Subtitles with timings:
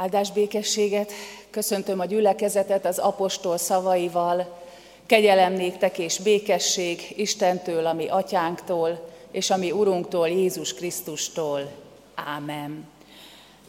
[0.00, 1.12] Áldás békességet,
[1.50, 4.60] köszöntöm a gyülekezetet az apostol szavaival,
[5.06, 11.70] kegyelem néktek és békesség Istentől, ami atyánktól, és ami Urunktól, Jézus Krisztustól.
[12.14, 12.88] Ámen.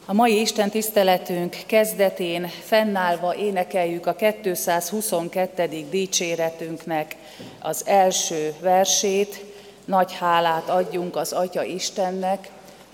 [0.06, 5.86] A mai Isten tiszteletünk kezdetén fennállva énekeljük a 222.
[5.90, 7.16] dicséretünknek
[7.60, 9.44] az első versét,
[9.84, 12.50] nagy hálát adjunk az Atya Istennek,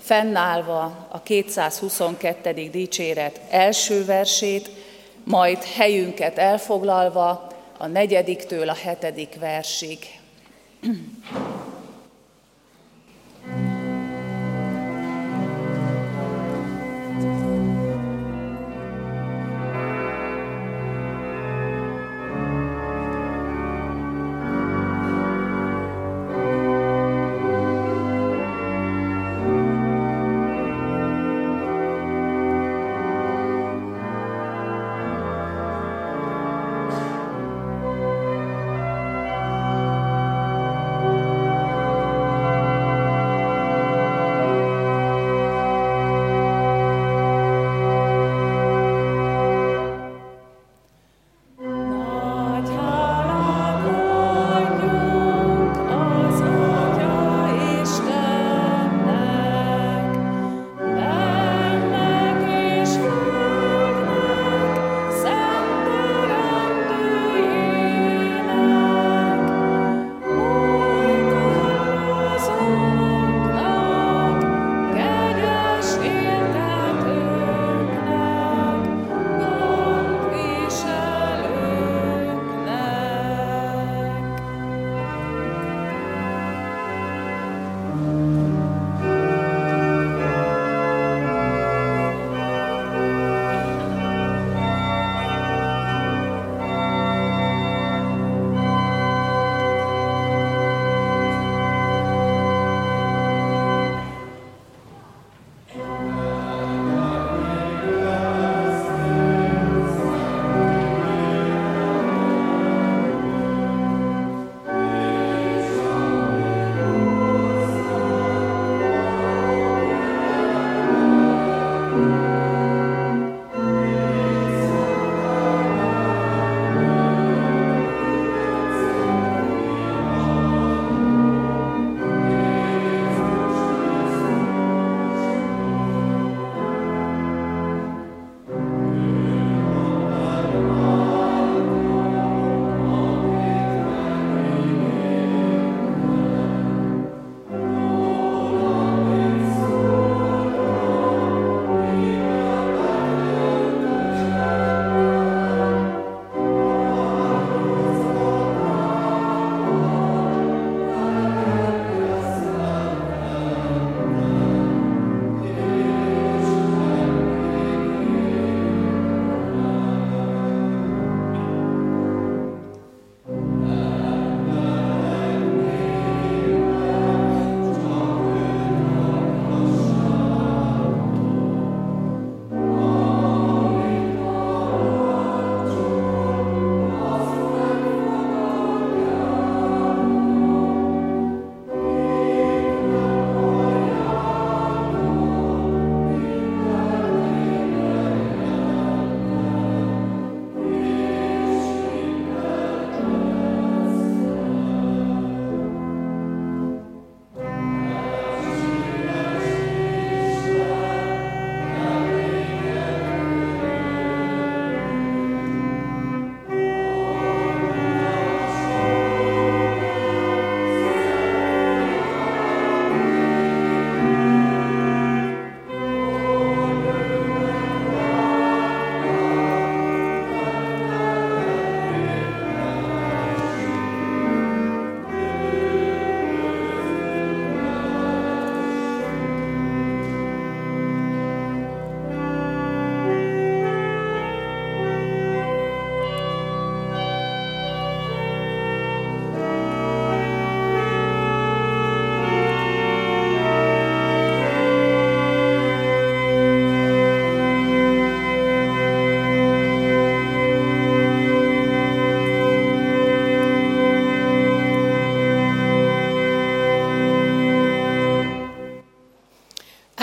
[0.09, 2.69] fennállva a 222.
[2.71, 4.69] dicséret első versét,
[5.23, 9.99] majd helyünket elfoglalva a negyediktől a hetedik versig.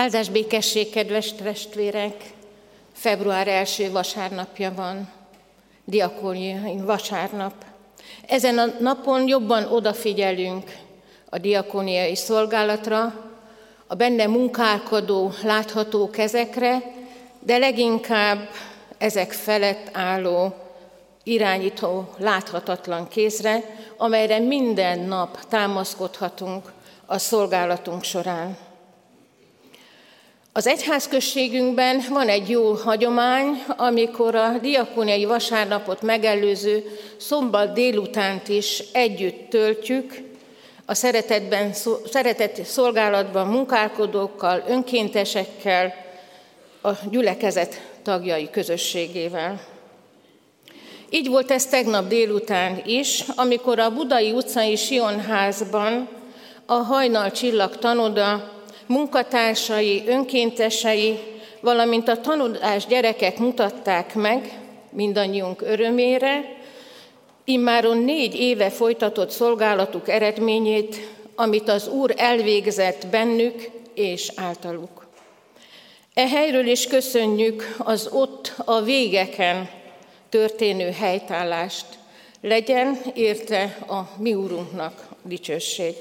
[0.06, 2.32] Áldás békesség, kedves testvérek!
[2.92, 5.08] Február első vasárnapja van,
[5.84, 7.52] diakóniai vasárnap.
[8.26, 10.76] Ezen a napon jobban odafigyelünk
[11.30, 13.14] a diakóniai szolgálatra,
[13.86, 16.82] a benne munkálkodó, látható kezekre,
[17.40, 18.48] de leginkább
[18.98, 20.54] ezek felett álló,
[21.22, 23.62] irányító, láthatatlan kézre,
[23.96, 26.72] amelyre minden nap támaszkodhatunk
[27.06, 28.65] a szolgálatunk során.
[30.56, 39.50] Az egyházközségünkben van egy jó hagyomány, amikor a diakóniai vasárnapot megelőző szombat délutánt is együtt
[39.50, 40.14] töltjük,
[40.86, 41.72] a szeretetben,
[42.10, 45.94] szeretet szolgálatban munkálkodókkal, önkéntesekkel,
[46.82, 49.60] a gyülekezet tagjai közösségével.
[51.10, 56.08] Így volt ez tegnap délután is, amikor a Budai utcai Sionházban
[56.66, 58.55] a hajnal csillag tanoda
[58.86, 61.18] munkatársai, önkéntesei,
[61.60, 64.60] valamint a tanulás gyerekek mutatták meg
[64.90, 66.56] mindannyiunk örömére,
[67.44, 70.96] immáron négy éve folytatott szolgálatuk eredményét,
[71.34, 75.06] amit az Úr elvégzett bennük és általuk.
[76.14, 79.70] E helyről is köszönjük az ott a végeken
[80.28, 81.86] történő helytállást.
[82.40, 85.94] Legyen érte a mi Úrunknak dicsőség.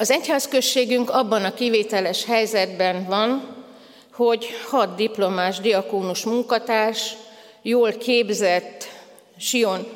[0.00, 3.56] Az egyházközségünk abban a kivételes helyzetben van,
[4.12, 7.16] hogy hat diplomás diakónus munkatárs,
[7.62, 8.84] jól képzett
[9.38, 9.86] Sion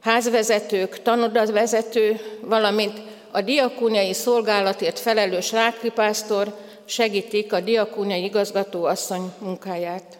[0.00, 10.18] házvezetők, tanodavezető, valamint a diakóniai szolgálatért felelős rákripásztor segítik a diakóniai igazgató asszony munkáját.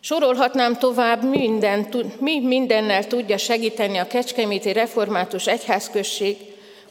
[0.00, 1.88] Sorolhatnám tovább, minden,
[2.18, 6.36] mi mindennel tudja segíteni a Kecskeméti Református Egyházközség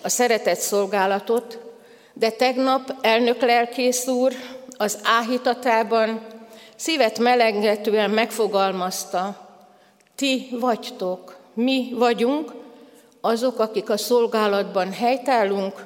[0.05, 1.59] a szeretett szolgálatot,
[2.13, 4.33] de tegnap elnök lelkész úr
[4.77, 6.25] az áhítatában
[6.75, 9.47] szívet melengetően megfogalmazta,
[10.15, 12.53] ti vagytok, mi vagyunk,
[13.21, 15.85] azok, akik a szolgálatban helytállunk,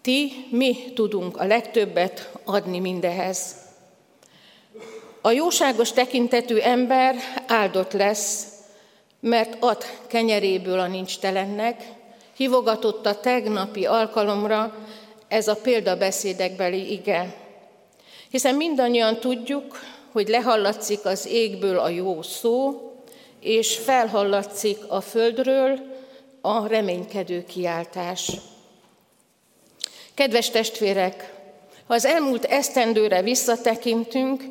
[0.00, 3.54] ti, mi tudunk a legtöbbet adni mindehez.
[5.20, 7.16] A jóságos tekintetű ember
[7.46, 8.46] áldott lesz,
[9.20, 11.96] mert ad kenyeréből a nincs telennek,
[12.38, 14.76] hívogatott a tegnapi alkalomra
[15.28, 17.34] ez a példabeszédekbeli ige.
[18.30, 19.78] Hiszen mindannyian tudjuk,
[20.12, 22.82] hogy lehallatszik az égből a jó szó,
[23.40, 25.78] és felhallatszik a földről
[26.40, 28.32] a reménykedő kiáltás.
[30.14, 31.32] Kedves testvérek,
[31.86, 34.42] ha az elmúlt esztendőre visszatekintünk,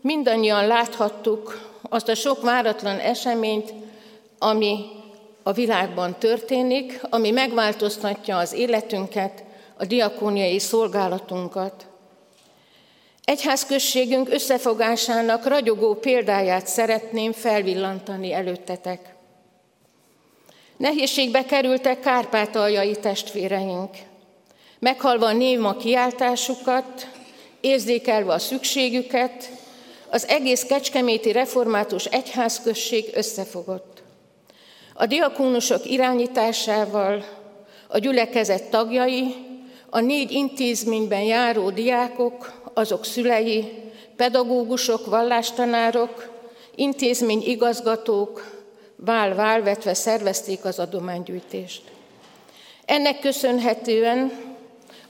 [0.00, 3.72] mindannyian láthattuk azt a sok váratlan eseményt,
[4.38, 4.95] ami
[5.46, 9.44] a világban történik, ami megváltoztatja az életünket,
[9.76, 11.86] a diakóniai szolgálatunkat.
[13.24, 19.14] Egyházközségünk összefogásának ragyogó példáját szeretném felvillantani előttetek.
[20.76, 23.90] Nehézségbe kerültek kárpátaljai testvéreink.
[24.78, 27.08] Meghalva néma kiáltásukat,
[27.60, 29.50] érzékelve a szükségüket,
[30.08, 33.95] az egész kecskeméti református egyházközség összefogott.
[34.98, 37.24] A diakónusok irányításával,
[37.88, 39.34] a gyülekezet tagjai,
[39.90, 43.72] a négy intézményben járó diákok, azok szülei,
[44.16, 46.32] pedagógusok, vallástanárok,
[46.74, 48.64] intézményigazgatók
[48.96, 51.82] vál-vál vetve szervezték az adománygyűjtést.
[52.84, 54.32] Ennek köszönhetően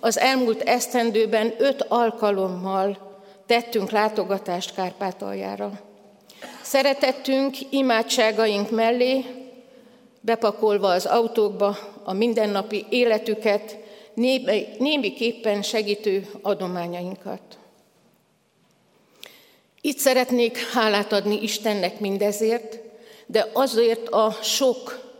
[0.01, 5.81] az elmúlt esztendőben öt alkalommal tettünk látogatást Kárpátaljára.
[6.63, 9.25] Szeretettünk imádságaink mellé,
[10.27, 13.77] bepakolva az autókba a mindennapi életüket,
[14.79, 17.41] némiképpen segítő adományainkat.
[19.81, 22.79] Itt szeretnék hálát adni Istennek mindezért,
[23.27, 25.11] de azért a sok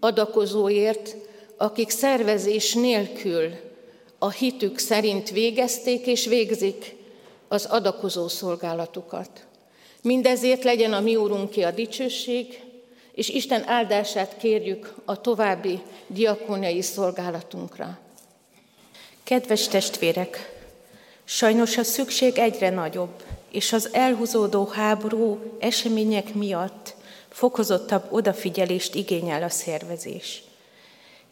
[0.00, 1.16] adakozóért,
[1.56, 3.50] akik szervezés nélkül
[4.18, 6.94] a hitük szerint végezték és végzik
[7.48, 9.46] az adakozó szolgálatukat.
[10.02, 12.60] Mindezért legyen a mi úrunké a dicsőség,
[13.14, 17.98] és Isten áldását kérjük a további diakóniai szolgálatunkra.
[19.22, 20.60] Kedves testvérek,
[21.24, 26.94] sajnos a szükség egyre nagyobb, és az elhúzódó háború események miatt
[27.28, 30.42] fokozottabb odafigyelést igényel a szervezés.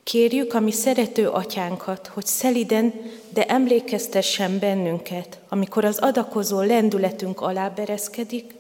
[0.03, 2.93] Kérjük a mi szerető atyánkat, hogy szeliden,
[3.29, 8.55] de emlékeztessen bennünket, amikor az adakozó lendületünk alá bereszkedik,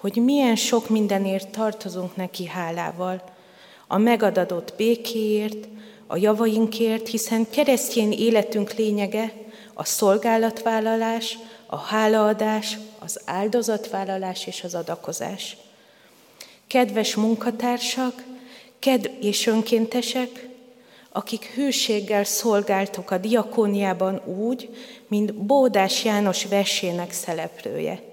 [0.00, 3.22] hogy milyen sok mindenért tartozunk neki hálával,
[3.86, 5.68] a megadatott békéért,
[6.06, 9.32] a javainkért, hiszen keresztény életünk lényege
[9.74, 15.56] a szolgálatvállalás, a hálaadás, az áldozatvállalás és az adakozás.
[16.66, 18.24] Kedves munkatársak,
[18.78, 20.48] kedv és önkéntesek,
[21.12, 24.68] akik hűséggel szolgáltok a diakóniában úgy,
[25.08, 28.09] mint Bódás János versének szereplője.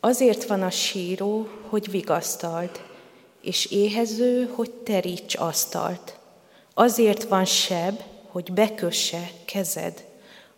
[0.00, 2.82] Azért van a síró, hogy vigasztalt,
[3.40, 6.18] és éhező, hogy teríts asztalt.
[6.74, 10.04] Azért van seb, hogy bekösse kezed.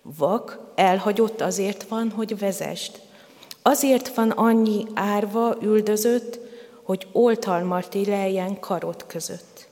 [0.02, 3.00] Vak, elhagyott azért van, hogy vezest.
[3.62, 6.38] Azért van annyi árva üldözött,
[6.82, 9.68] hogy oltalmat éleljen karot között.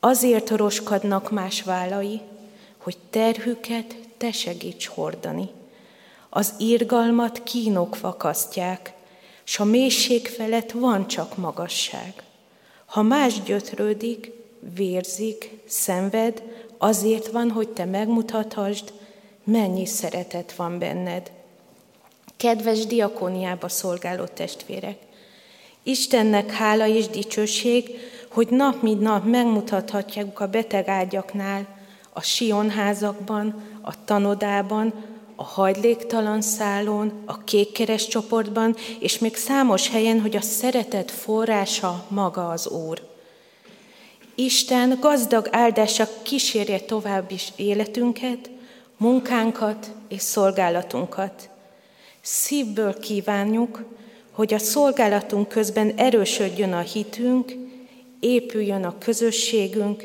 [0.00, 2.20] Azért roskadnak más vállai,
[2.76, 5.48] hogy terhüket te segíts hordani.
[6.36, 8.92] Az írgalmat kínok vakasztják,
[9.44, 12.22] s a mélység felett van csak magasság.
[12.84, 14.30] Ha más gyötrődik,
[14.74, 16.42] vérzik, szenved,
[16.78, 18.92] azért van, hogy te megmutathasd,
[19.44, 21.30] mennyi szeretet van benned.
[22.36, 24.98] Kedves diakóniába szolgáló testvérek,
[25.82, 27.98] Istennek hála és dicsőség,
[28.28, 31.66] hogy nap mint nap megmutathatják a betegágyaknál,
[32.12, 40.36] a sionházakban, a tanodában, a hajléktalan szálon, a kékkeres csoportban, és még számos helyen, hogy
[40.36, 43.02] a szeretet forrása maga az Úr.
[44.34, 48.50] Isten gazdag áldása kísérje tovább is életünket,
[48.96, 51.48] munkánkat és szolgálatunkat.
[52.20, 53.84] Szívből kívánjuk,
[54.30, 57.52] hogy a szolgálatunk közben erősödjön a hitünk,
[58.20, 60.04] épüljön a közösségünk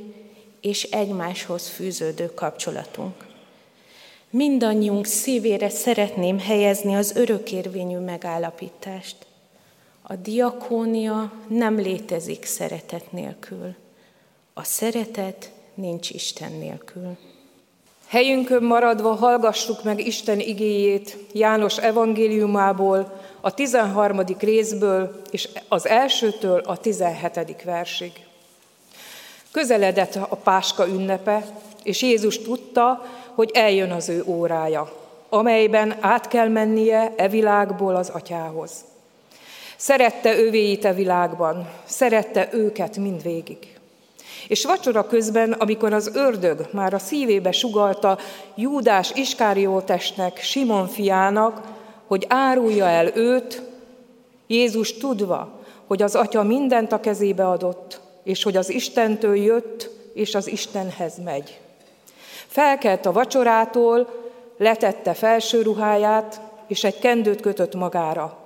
[0.62, 3.29] és egymáshoz fűződő kapcsolatunk.
[4.32, 9.16] Mindannyiunk szívére szeretném helyezni az örökérvényű megállapítást.
[10.02, 13.76] A diakónia nem létezik szeretet nélkül.
[14.54, 17.18] A szeretet nincs Isten nélkül.
[18.08, 24.22] Helyünkön maradva hallgassuk meg Isten igéjét János evangéliumából, a 13.
[24.40, 27.64] részből, és az elsőtől a 17.
[27.64, 28.12] versig.
[29.52, 31.46] Közeledett a Páska ünnepe,
[31.84, 33.06] és Jézus tudta,
[33.40, 34.92] hogy eljön az ő órája,
[35.30, 38.72] amelyben át kell mennie e világból az atyához.
[39.78, 43.58] Szerette övéit e világban, szerette őket mindvégig.
[44.48, 48.18] És vacsora közben, amikor az ördög már a szívébe sugalta
[48.56, 51.62] Júdás Iskáriótesnek, Simon fiának,
[52.08, 53.62] hogy árulja el őt,
[54.48, 60.36] Jézus tudva, hogy az Atya mindent a kezébe adott, és hogy az Istentől jött, és
[60.36, 61.60] az Istenhez megy.
[62.50, 64.08] Felkelt a vacsorától,
[64.58, 68.38] letette felső ruháját, és egy kendőt kötött magára.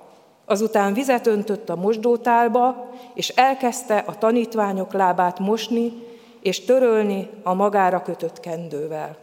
[0.44, 5.92] Azután vizet öntött a mosdótálba, és elkezdte a tanítványok lábát mosni,
[6.40, 9.16] és törölni a magára kötött kendővel.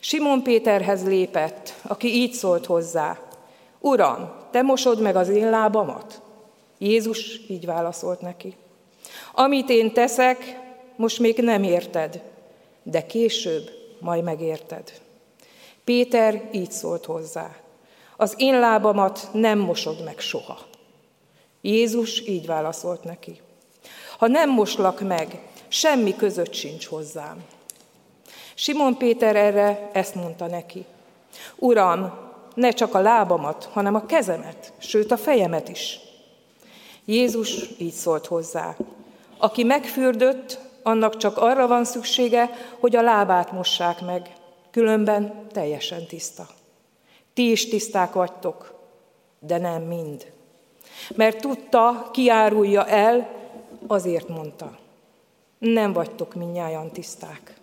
[0.00, 3.18] Simon Péterhez lépett, aki így szólt hozzá.
[3.80, 6.20] Uram, te mosod meg az én lábamat?
[6.78, 8.56] Jézus így válaszolt neki.
[9.34, 10.60] Amit én teszek,
[10.96, 12.22] most még nem érted,
[12.84, 14.92] de később majd megérted.
[15.84, 17.56] Péter így szólt hozzá.
[18.16, 20.58] Az én lábamat nem mosod meg soha.
[21.60, 23.40] Jézus így válaszolt neki.
[24.18, 25.38] Ha nem moslak meg,
[25.68, 27.44] semmi között sincs hozzám.
[28.54, 30.84] Simon Péter erre ezt mondta neki.
[31.56, 32.18] Uram,
[32.54, 36.00] ne csak a lábamat, hanem a kezemet, sőt a fejemet is.
[37.04, 38.76] Jézus így szólt hozzá.
[39.38, 42.50] Aki megfürdött, annak csak arra van szüksége,
[42.80, 44.32] hogy a lábát mossák meg,
[44.70, 46.46] különben teljesen tiszta.
[47.34, 48.74] Ti is tiszták vagytok,
[49.38, 50.32] de nem mind.
[51.14, 53.28] Mert tudta, kiárulja el,
[53.86, 54.78] azért mondta.
[55.58, 57.54] Nem vagytok minnyáján tiszták.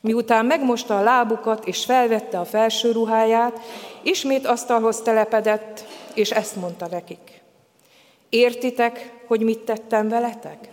[0.00, 3.60] Miután megmosta a lábukat és felvette a felső ruháját,
[4.02, 7.42] ismét asztalhoz telepedett, és ezt mondta nekik.
[8.28, 10.68] Értitek, hogy mit tettem veletek?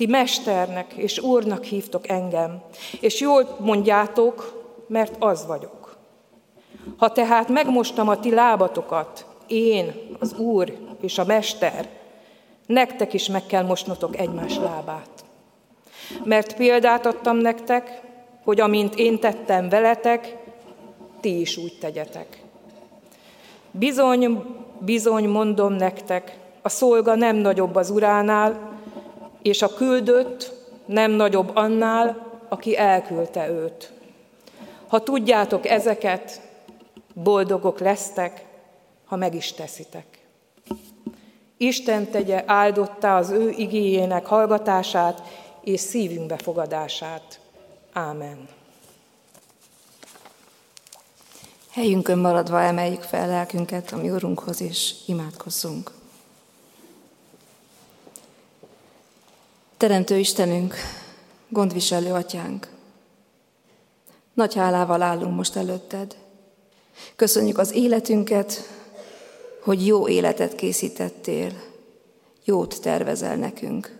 [0.00, 2.62] Ti mesternek és úrnak hívtok engem,
[3.00, 5.96] és jól mondjátok, mert az vagyok.
[6.96, 11.88] Ha tehát megmostam a ti lábatokat, én, az úr és a mester,
[12.66, 15.24] nektek is meg kell mosnotok egymás lábát.
[16.24, 18.00] Mert példát adtam nektek,
[18.44, 20.36] hogy amint én tettem veletek,
[21.20, 22.42] ti is úgy tegyetek.
[23.70, 24.44] Bizony,
[24.78, 28.78] bizony mondom nektek, a szolga nem nagyobb az uránál,
[29.42, 30.52] és a küldött
[30.86, 33.92] nem nagyobb annál, aki elküldte őt.
[34.88, 36.40] Ha tudjátok ezeket,
[37.14, 38.44] boldogok lesztek,
[39.04, 40.04] ha meg is teszitek.
[41.56, 45.22] Isten tegye áldottá az ő igéjének hallgatását
[45.64, 47.40] és szívünk befogadását.
[47.92, 48.48] Ámen.
[51.70, 55.99] Helyünkön maradva emeljük fel lelkünket a mi Urunkhoz, és imádkozzunk.
[59.80, 60.74] Teremtő Istenünk,
[61.48, 62.68] gondviselő atyánk,
[64.34, 66.16] nagy hálával állunk most előtted.
[67.16, 68.68] Köszönjük az életünket,
[69.62, 71.52] hogy jó életet készítettél,
[72.44, 73.98] jót tervezel nekünk.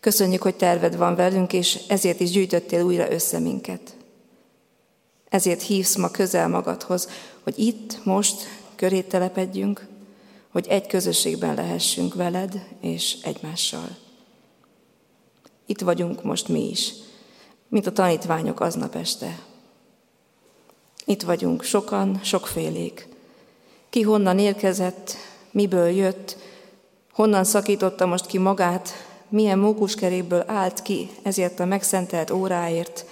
[0.00, 3.96] Köszönjük, hogy terved van velünk, és ezért is gyűjtöttél újra össze minket.
[5.28, 7.08] Ezért hívsz ma közel magadhoz,
[7.42, 8.42] hogy itt, most
[8.76, 9.86] köré telepedjünk,
[10.48, 14.04] hogy egy közösségben lehessünk veled és egymással.
[15.66, 16.92] Itt vagyunk most mi is,
[17.68, 19.38] mint a tanítványok aznap este.
[21.04, 23.08] Itt vagyunk sokan, sokfélék.
[23.90, 25.16] Ki honnan érkezett,
[25.50, 26.36] miből jött,
[27.12, 28.90] honnan szakította most ki magát,
[29.28, 33.06] milyen mókuskerékből állt ki ezért a megszentelt óráért,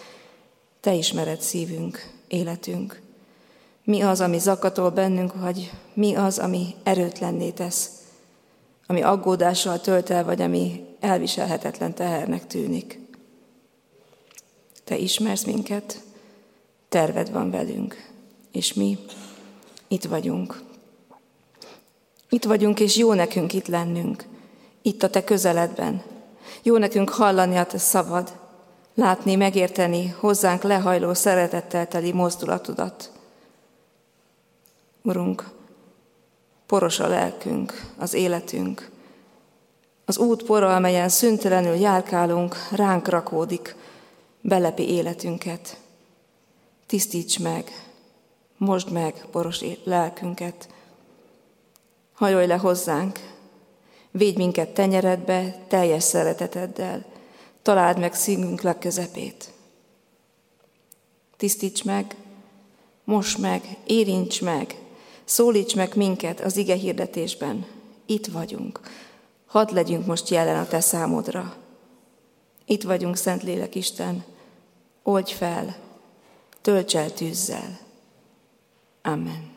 [0.80, 3.00] te ismered szívünk, életünk.
[3.84, 7.90] Mi az, ami zakatol bennünk, vagy mi az, ami erőtlenné tesz,
[8.86, 12.98] ami aggódással tölt el, vagy ami elviselhetetlen tehernek tűnik.
[14.84, 16.00] Te ismersz minket,
[16.88, 18.10] terved van velünk,
[18.52, 18.98] és mi
[19.88, 20.62] itt vagyunk.
[22.28, 24.24] Itt vagyunk, és jó nekünk itt lennünk,
[24.82, 26.02] itt a Te közeledben.
[26.62, 28.38] Jó nekünk hallani a Te szavad,
[28.94, 33.12] látni, megérteni hozzánk lehajló szeretettel teli mozdulatodat.
[35.02, 35.50] Urunk,
[36.66, 38.92] poros a lelkünk, az életünk.
[40.04, 43.76] Az út pora, amelyen szüntelenül járkálunk, ránk rakódik,
[44.40, 45.78] belepi életünket.
[46.86, 47.70] Tisztíts meg,
[48.56, 50.68] mosd meg poros lelkünket.
[52.12, 53.18] Hajolj le hozzánk,
[54.10, 57.04] védj minket tenyeredbe teljes szereteteddel,
[57.62, 59.52] találd meg szívünk legközepét.
[61.36, 62.16] Tisztíts meg,
[63.04, 64.78] most meg, érints meg,
[65.24, 67.66] szólíts meg minket az ige hirdetésben.
[68.06, 68.80] Itt vagyunk.
[69.54, 71.54] Hadd legyünk most jelen a Te számodra.
[72.66, 74.24] Itt vagyunk, Szentlélek Isten,
[75.02, 75.76] oldj fel,
[76.60, 77.78] tölts el tűzzel.
[79.02, 79.50] Amen.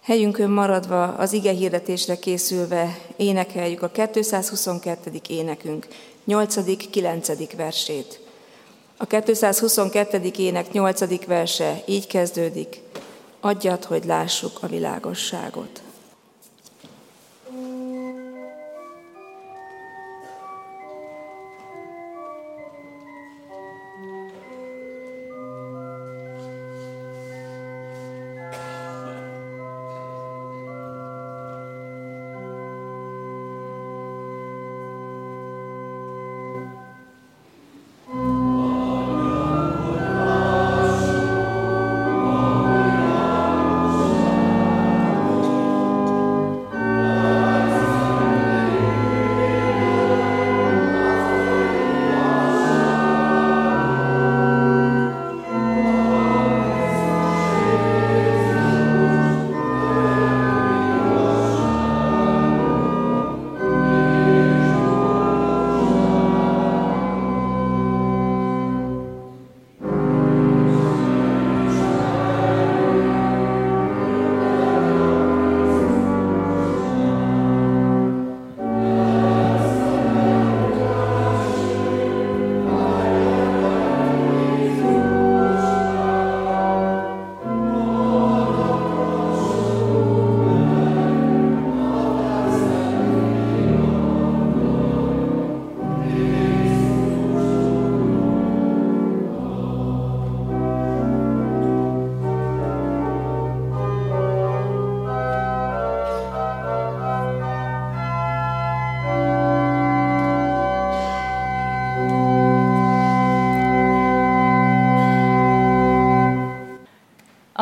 [0.00, 5.20] Helyünkön maradva, az ige hirdetésre készülve énekeljük a 222.
[5.28, 5.86] énekünk
[6.28, 7.52] 8.-9.
[7.56, 8.20] versét.
[8.96, 10.30] A 222.
[10.36, 11.26] ének 8.
[11.26, 12.80] verse így kezdődik,
[13.40, 15.86] adjad, hogy lássuk a világosságot.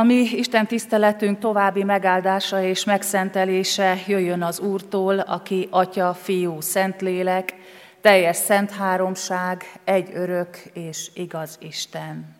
[0.02, 7.54] Mi Isten tiszteletünk további megáldása és megszentelése jöjjön az Úrtól, aki Atya, Fiú, Szentlélek,
[8.00, 12.36] teljes szent háromság, egy örök és igaz Isten.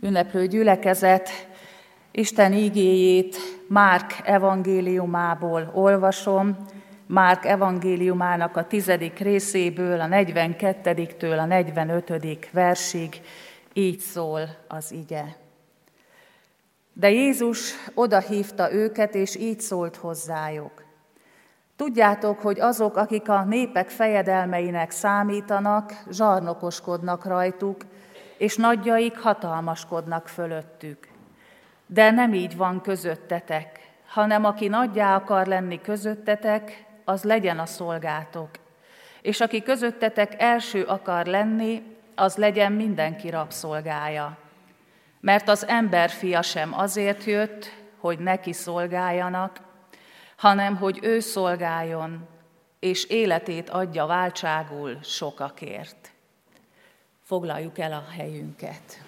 [0.00, 1.30] Ünneplő gyülekezet,
[2.10, 3.36] Isten ígéjét
[3.68, 6.56] Márk evangéliumából olvasom,
[7.06, 12.48] Márk evangéliumának a tizedik részéből, a 42-től a 45.
[12.52, 13.20] versig,
[13.72, 15.45] így szól az ige.
[16.98, 20.84] De Jézus odahívta őket, és így szólt hozzájuk.
[21.76, 27.80] Tudjátok, hogy azok, akik a népek fejedelmeinek számítanak, zsarnokoskodnak rajtuk,
[28.36, 31.08] és nagyjaik hatalmaskodnak fölöttük.
[31.86, 38.50] De nem így van közöttetek, hanem aki nagyjá akar lenni közöttetek, az legyen a szolgátok.
[39.22, 41.82] És aki közöttetek első akar lenni,
[42.14, 44.44] az legyen mindenki rabszolgája.
[45.26, 49.60] Mert az emberfia sem azért jött, hogy neki szolgáljanak,
[50.36, 52.28] hanem hogy ő szolgáljon,
[52.78, 56.12] és életét adja váltságul sokakért.
[57.22, 59.02] Foglaljuk el a helyünket.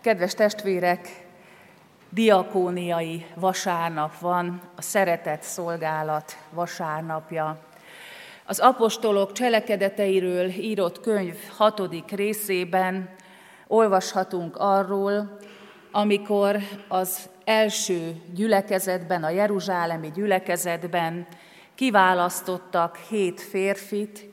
[0.00, 1.26] Kedves testvérek,
[2.08, 7.58] diakóniai vasárnap van, a szeretet szolgálat vasárnapja.
[8.44, 13.16] Az apostolok cselekedeteiről írott könyv hatodik részében
[13.66, 15.38] olvashatunk arról,
[15.90, 21.26] amikor az első gyülekezetben, a Jeruzsálemi gyülekezetben
[21.74, 24.30] kiválasztottak hét férfit,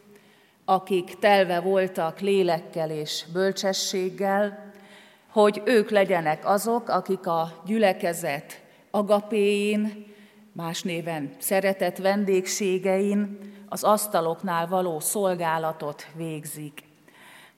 [0.66, 4.72] akik telve voltak lélekkel és bölcsességgel,
[5.30, 10.12] hogy ők legyenek azok, akik a gyülekezet agapéin,
[10.52, 16.84] más néven szeretett vendégségein, az asztaloknál való szolgálatot végzik.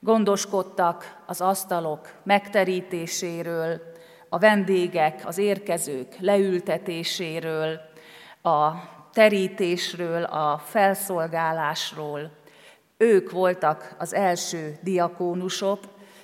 [0.05, 3.81] Gondoskodtak az asztalok megterítéséről,
[4.29, 7.79] a vendégek, az érkezők leültetéséről,
[8.41, 8.71] a
[9.13, 12.31] terítésről, a felszolgálásról.
[12.97, 15.79] Ők voltak az első diakónusok,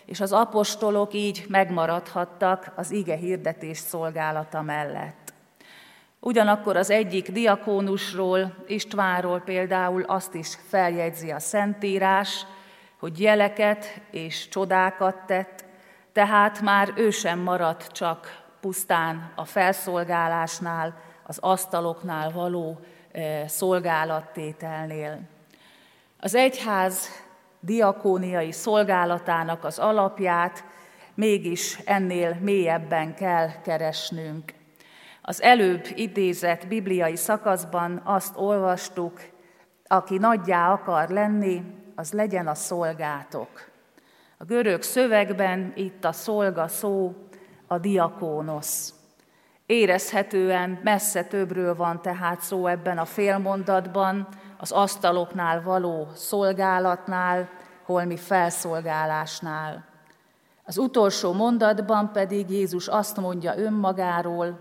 [0.05, 5.33] és az apostolok így megmaradhattak az ige hirdetés szolgálata mellett.
[6.19, 12.45] Ugyanakkor az egyik diakónusról, Istvánról például azt is feljegyzi a Szentírás,
[13.01, 15.65] hogy jeleket és csodákat tett,
[16.11, 22.79] tehát már ő sem maradt csak pusztán a felszolgálásnál, az asztaloknál való
[23.11, 25.19] eh, szolgálattételnél.
[26.19, 27.07] Az egyház
[27.59, 30.63] diakóniai szolgálatának az alapját
[31.13, 34.53] mégis ennél mélyebben kell keresnünk.
[35.21, 39.21] Az előbb idézett bibliai szakaszban azt olvastuk,
[39.87, 43.49] aki nagyjá akar lenni, az legyen a szolgátok.
[44.37, 47.13] A görög szövegben itt a szolga szó
[47.67, 48.93] a diakónosz.
[49.65, 57.49] Érezhetően messze többről van tehát szó ebben a félmondatban, az asztaloknál való szolgálatnál,
[57.85, 59.85] holmi felszolgálásnál.
[60.63, 64.59] Az utolsó mondatban pedig Jézus azt mondja önmagáról,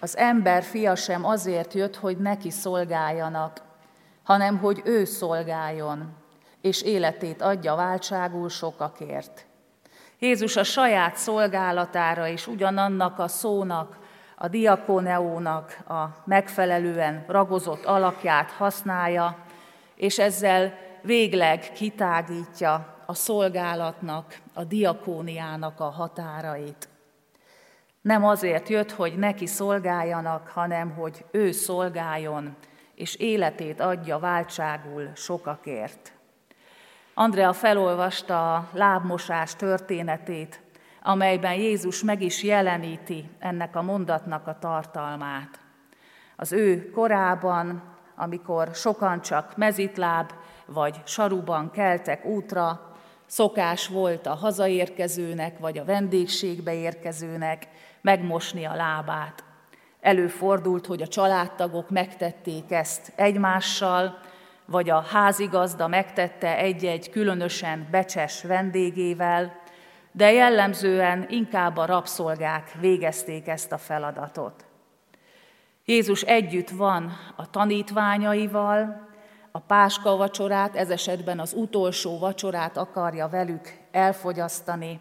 [0.00, 3.60] az ember fia sem azért jött, hogy neki szolgáljanak,
[4.22, 6.16] hanem hogy ő szolgáljon,
[6.68, 9.46] és életét adja váltságul sokakért.
[10.18, 13.98] Jézus a saját szolgálatára is ugyanannak a szónak,
[14.36, 19.38] a diakoneónak a megfelelően ragozott alakját használja,
[19.94, 26.88] és ezzel végleg kitágítja a szolgálatnak, a diakóniának a határait.
[28.00, 32.56] Nem azért jött, hogy neki szolgáljanak, hanem hogy ő szolgáljon,
[32.94, 36.17] és életét adja váltságul sokakért.
[37.20, 40.60] Andrea felolvasta a lábmosás történetét,
[41.02, 45.60] amelyben Jézus meg is jeleníti ennek a mondatnak a tartalmát.
[46.36, 47.82] Az ő korában,
[48.16, 50.32] amikor sokan csak mezitláb
[50.66, 52.92] vagy saruban keltek útra,
[53.26, 57.68] szokás volt a hazaérkezőnek vagy a vendégségbe érkezőnek
[58.00, 59.44] megmosni a lábát.
[60.00, 64.18] Előfordult, hogy a családtagok megtették ezt egymással,
[64.70, 69.60] vagy a házigazda megtette egy-egy különösen becses vendégével,
[70.12, 74.64] de jellemzően inkább a rabszolgák végezték ezt a feladatot.
[75.84, 79.08] Jézus együtt van a tanítványaival,
[79.50, 85.00] a páska vacsorát, ez esetben az utolsó vacsorát akarja velük elfogyasztani,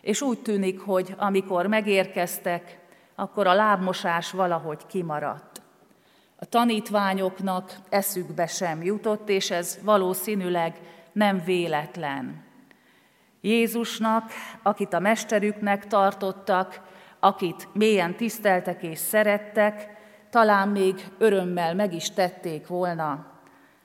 [0.00, 2.78] és úgy tűnik, hogy amikor megérkeztek,
[3.14, 5.57] akkor a lábmosás valahogy kimaradt.
[6.40, 10.80] A tanítványoknak eszükbe sem jutott, és ez valószínűleg
[11.12, 12.44] nem véletlen.
[13.40, 14.30] Jézusnak,
[14.62, 16.80] akit a mesterüknek tartottak,
[17.20, 19.96] akit mélyen tiszteltek és szerettek,
[20.30, 23.26] talán még örömmel meg is tették volna,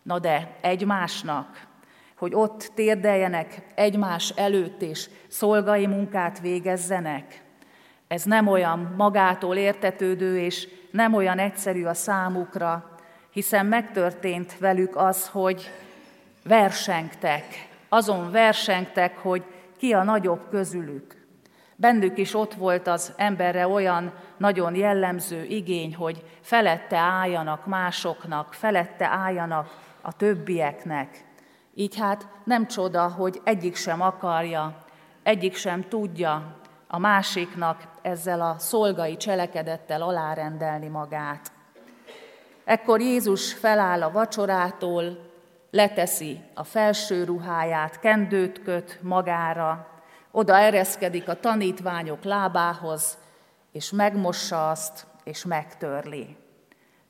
[0.03, 1.67] na de egymásnak,
[2.17, 7.43] hogy ott térdeljenek egymás előtt és szolgai munkát végezzenek.
[8.13, 12.97] Ez nem olyan magától értetődő és nem olyan egyszerű a számukra,
[13.31, 15.71] hiszen megtörtént velük az, hogy
[16.43, 17.43] versengtek,
[17.89, 19.43] azon versengtek, hogy
[19.77, 21.25] ki a nagyobb közülük.
[21.75, 29.05] Bennük is ott volt az emberre olyan nagyon jellemző igény, hogy felette álljanak másoknak, felette
[29.05, 31.23] álljanak a többieknek.
[31.73, 34.77] Így hát nem csoda, hogy egyik sem akarja,
[35.23, 36.61] egyik sem tudja
[36.93, 41.51] a másiknak ezzel a szolgai cselekedettel alárendelni magát.
[42.63, 45.31] Ekkor Jézus feláll a vacsorától,
[45.71, 49.87] leteszi a felső ruháját, kendőt köt magára,
[50.31, 53.17] oda ereszkedik a tanítványok lábához,
[53.71, 56.37] és megmossa azt, és megtörli.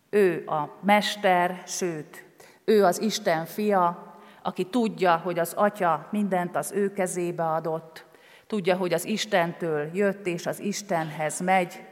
[0.09, 2.25] Ő a mester, sőt,
[2.65, 8.11] ő az Isten fia, aki tudja, hogy az Atya mindent az ő kezébe adott,
[8.53, 11.83] tudja, hogy az Istentől jött és az Istenhez megy,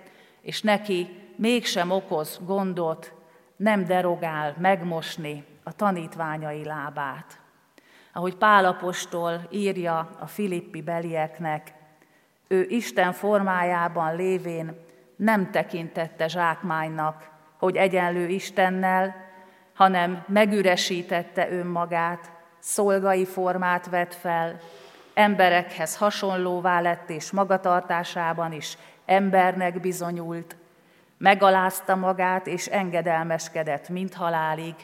[0.41, 3.13] és neki mégsem okoz gondot,
[3.56, 7.39] nem derogál megmosni a tanítványai lábát.
[8.13, 11.74] Ahogy Pálapostól írja a filippi belieknek,
[12.47, 14.76] ő Isten formájában lévén
[15.15, 19.15] nem tekintette zsákmánynak, hogy egyenlő Istennel,
[19.74, 24.60] hanem megüresítette önmagát, szolgai formát vett fel,
[25.13, 30.56] emberekhez hasonlóvá lett, és magatartásában is embernek bizonyult,
[31.17, 34.76] megalázta magát, és engedelmeskedett mint halálig,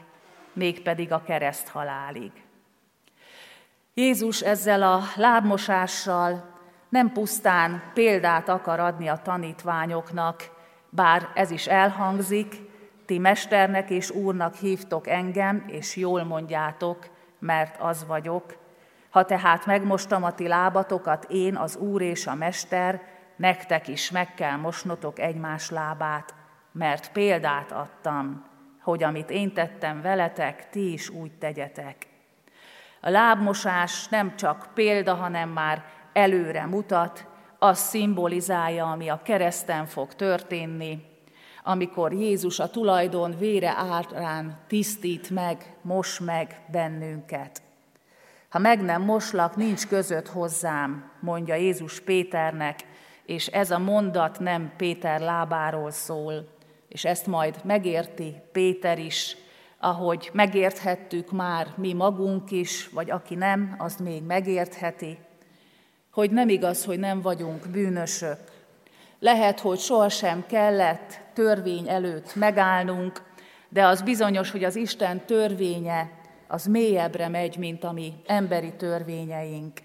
[0.54, 2.32] mégpedig a kereszt halálig.
[3.94, 6.56] Jézus ezzel a lábmosással
[6.90, 10.50] nem pusztán példát akar adni a tanítványoknak,
[10.90, 12.56] bár ez is elhangzik,
[13.06, 17.08] ti mesternek és úrnak hívtok engem, és jól mondjátok,
[17.40, 18.67] mert az vagyok.
[19.10, 23.02] Ha tehát megmostam a ti lábatokat, én, az úr és a mester,
[23.36, 26.36] nektek is meg kell mosnotok egymás lábát,
[26.72, 28.46] mert példát adtam,
[28.82, 32.08] hogy amit én tettem veletek, ti is úgy tegyetek.
[33.02, 37.26] A lábmosás nem csak példa, hanem már előre mutat,
[37.60, 41.06] az szimbolizálja, ami a kereszten fog történni,
[41.64, 47.62] amikor Jézus a tulajdon vére árán tisztít meg, mos meg bennünket.
[48.58, 52.80] Ha meg nem moslak, nincs között hozzám, mondja Jézus Péternek,
[53.26, 56.48] és ez a mondat nem Péter lábáról szól,
[56.88, 59.38] és ezt majd megérti Péter is,
[59.80, 65.18] ahogy megérthettük már mi magunk is, vagy aki nem, azt még megértheti,
[66.12, 68.40] hogy nem igaz, hogy nem vagyunk bűnösök.
[69.20, 73.22] Lehet, hogy sohasem kellett törvény előtt megállnunk,
[73.70, 79.80] de az bizonyos, hogy az Isten törvénye az mélyebbre megy, mint a mi emberi törvényeink.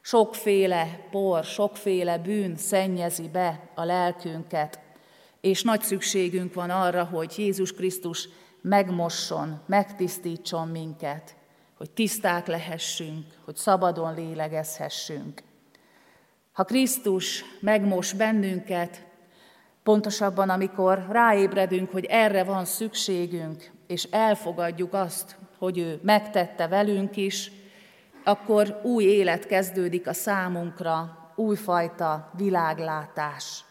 [0.00, 4.80] Sokféle por, sokféle bűn szennyezi be a lelkünket,
[5.40, 8.28] és nagy szükségünk van arra, hogy Jézus Krisztus
[8.60, 11.36] megmosson, megtisztítson minket,
[11.76, 15.42] hogy tiszták lehessünk, hogy szabadon lélegezhessünk.
[16.52, 19.04] Ha Krisztus megmos bennünket,
[19.82, 25.36] pontosabban amikor ráébredünk, hogy erre van szükségünk, és elfogadjuk azt,
[25.66, 27.50] hogy ő megtette velünk is,
[28.24, 33.64] akkor új élet kezdődik a számunkra, újfajta világlátás.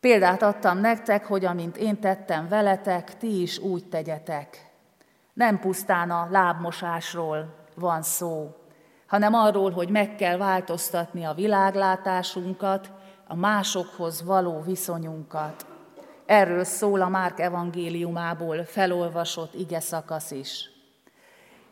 [0.00, 4.70] Példát adtam nektek, hogy amint én tettem veletek, ti is úgy tegyetek.
[5.32, 8.54] Nem pusztán a lábmosásról van szó,
[9.06, 12.90] hanem arról, hogy meg kell változtatni a világlátásunkat,
[13.26, 15.73] a másokhoz való viszonyunkat.
[16.26, 20.70] Erről szól a Márk evangéliumából felolvasott ige szakasz is.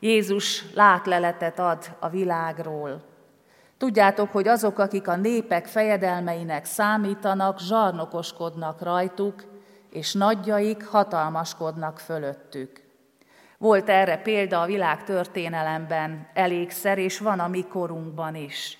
[0.01, 3.03] Jézus látleletet ad a világról.
[3.79, 9.45] Tudjátok, hogy azok, akik a népek fejedelmeinek számítanak, zsarnokoskodnak rajtuk,
[9.91, 12.83] és nagyjaik hatalmaskodnak fölöttük.
[13.59, 18.79] Volt erre példa a világ történelemben elégszer, és van a mi korunkban is.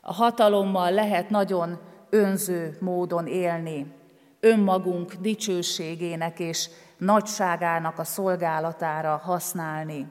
[0.00, 1.78] A hatalommal lehet nagyon
[2.10, 3.97] önző módon élni,
[4.40, 10.06] önmagunk dicsőségének és nagyságának a szolgálatára használni.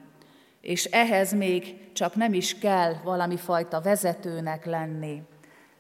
[0.62, 5.22] És ehhez még csak nem is kell valami fajta vezetőnek lenni.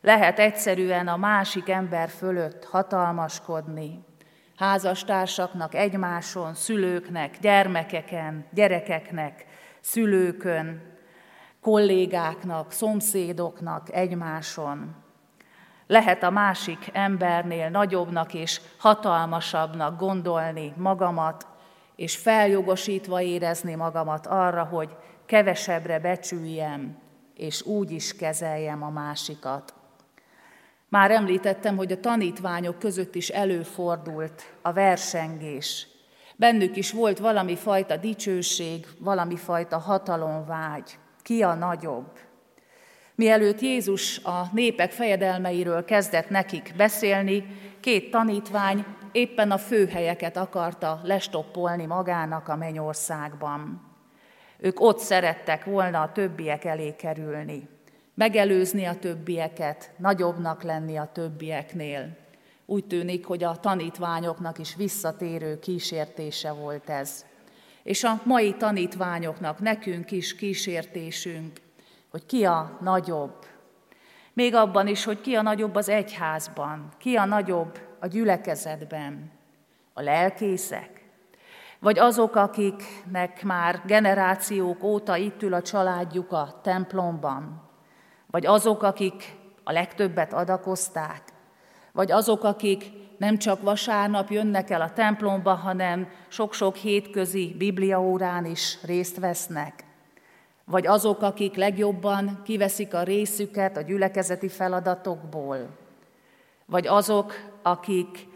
[0.01, 4.05] Lehet egyszerűen a másik ember fölött hatalmaskodni,
[4.55, 9.45] házastársaknak egymáson, szülőknek, gyermekeken, gyerekeknek,
[9.81, 10.81] szülőkön,
[11.61, 14.95] kollégáknak, szomszédoknak egymáson.
[15.87, 21.47] Lehet a másik embernél nagyobbnak és hatalmasabbnak gondolni magamat,
[21.95, 24.95] és feljogosítva érezni magamat arra, hogy
[25.25, 26.97] kevesebbre becsüljem,
[27.35, 29.73] és úgy is kezeljem a másikat.
[30.89, 35.87] Már említettem, hogy a tanítványok között is előfordult a versengés.
[36.35, 40.97] Bennük is volt valami fajta dicsőség, valami fajta hatalomvágy.
[41.21, 42.26] Ki a nagyobb?
[43.17, 47.45] Mielőtt Jézus a népek fejedelmeiről kezdett nekik beszélni,
[47.79, 53.81] két tanítvány éppen a főhelyeket akarta lestoppolni magának a mennyországban.
[54.57, 57.67] Ők ott szerettek volna a többiek elé kerülni,
[58.13, 62.17] megelőzni a többieket, nagyobbnak lenni a többieknél.
[62.65, 67.25] Úgy tűnik, hogy a tanítványoknak is visszatérő kísértése volt ez.
[67.83, 71.65] És a mai tanítványoknak, nekünk is kísértésünk,
[72.17, 73.45] hogy ki a nagyobb.
[74.33, 79.31] Még abban is, hogy ki a nagyobb az egyházban, ki a nagyobb a gyülekezetben,
[79.93, 81.05] a lelkészek,
[81.79, 87.61] vagy azok, akiknek már generációk óta itt ül a családjuk a templomban,
[88.31, 91.21] vagy azok, akik a legtöbbet adakozták,
[91.91, 98.77] vagy azok, akik nem csak vasárnap jönnek el a templomba, hanem sok-sok hétközi bibliaórán is
[98.83, 99.85] részt vesznek.
[100.69, 105.67] Vagy azok, akik legjobban kiveszik a részüket a gyülekezeti feladatokból.
[106.65, 108.27] Vagy azok, akik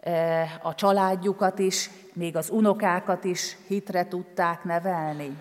[0.00, 5.36] eh, a családjukat is, még az unokákat is hitre tudták nevelni.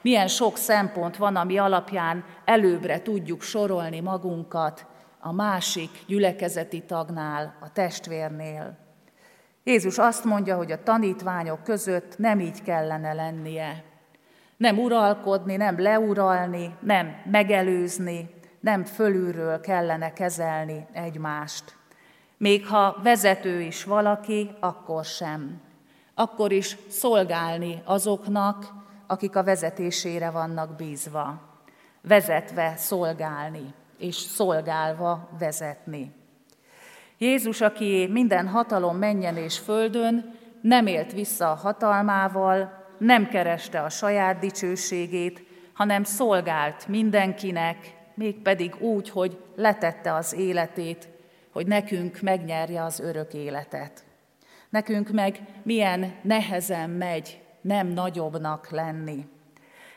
[0.00, 4.86] Milyen sok szempont van, ami alapján előbbre tudjuk sorolni magunkat,
[5.20, 8.76] a másik gyülekezeti tagnál, a testvérnél.
[9.64, 13.84] Jézus azt mondja, hogy a tanítványok között nem így kellene lennie.
[14.56, 21.76] Nem uralkodni, nem leuralni, nem megelőzni, nem fölülről kellene kezelni egymást.
[22.36, 25.60] Még ha vezető is valaki, akkor sem.
[26.14, 28.66] Akkor is szolgálni azoknak,
[29.06, 31.40] akik a vezetésére vannak bízva.
[32.02, 36.12] Vezetve szolgálni és szolgálva vezetni.
[37.18, 43.88] Jézus, aki minden hatalom menjen és földön, nem élt vissza a hatalmával, nem kereste a
[43.88, 51.08] saját dicsőségét, hanem szolgált mindenkinek, mégpedig úgy, hogy letette az életét,
[51.52, 54.04] hogy nekünk megnyerje az örök életet.
[54.68, 59.26] Nekünk meg milyen nehezen megy nem nagyobbnak lenni.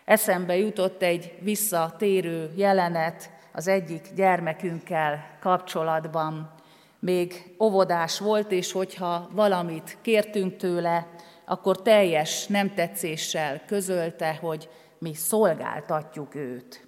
[0.05, 6.51] Eszembe jutott egy visszatérő jelenet az egyik gyermekünkkel kapcsolatban.
[6.99, 11.07] Még óvodás volt, és hogyha valamit kértünk tőle,
[11.49, 16.87] akkor teljes nem tetszéssel közölte, hogy mi szolgáltatjuk őt.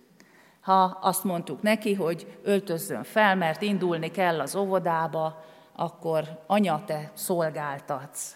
[0.62, 5.44] Ha azt mondtuk neki, hogy öltözzön fel, mert indulni kell az óvodába,
[5.76, 8.36] akkor anya, te szolgáltatsz.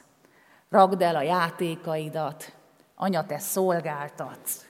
[0.69, 2.51] Ragd el a játékaidat,
[2.95, 4.65] anya, te szolgáltatsz.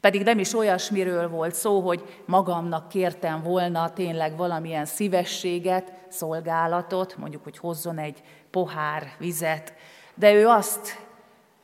[0.00, 7.42] Pedig nem is olyasmiről volt szó, hogy magamnak kértem volna tényleg valamilyen szívességet, szolgálatot, mondjuk,
[7.42, 9.74] hogy hozzon egy pohár vizet,
[10.14, 11.06] de ő azt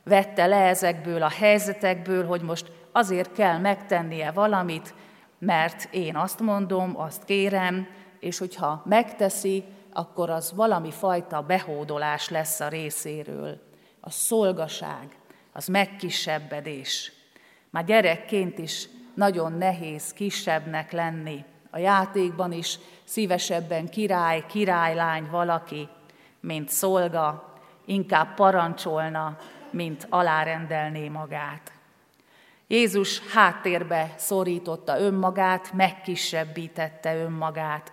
[0.05, 4.95] vette le ezekből a helyzetekből, hogy most azért kell megtennie valamit,
[5.39, 7.87] mert én azt mondom, azt kérem,
[8.21, 13.61] és hogyha megteszi, akkor az valami fajta behódolás lesz a részéről.
[14.01, 15.09] A szolgaság,
[15.53, 17.13] az megkisebbedés.
[17.71, 21.45] Már gyerekként is nagyon nehéz kisebbnek lenni.
[21.71, 25.89] A játékban is szívesebben király, királylány valaki,
[26.41, 27.50] mint szolga,
[27.90, 29.37] inkább parancsolna,
[29.70, 31.72] mint alárendelné magát.
[32.66, 37.92] Jézus háttérbe szorította önmagát, megkisebbítette önmagát.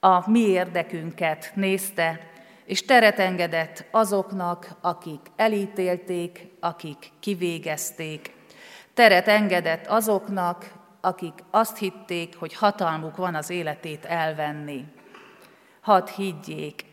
[0.00, 2.30] A mi érdekünket nézte,
[2.64, 8.32] és teret engedett azoknak, akik elítélték, akik kivégezték,
[8.94, 14.84] Teret engedett azoknak, akik azt hitték, hogy hatalmuk van az életét elvenni.
[15.80, 16.84] Hadd higgyék,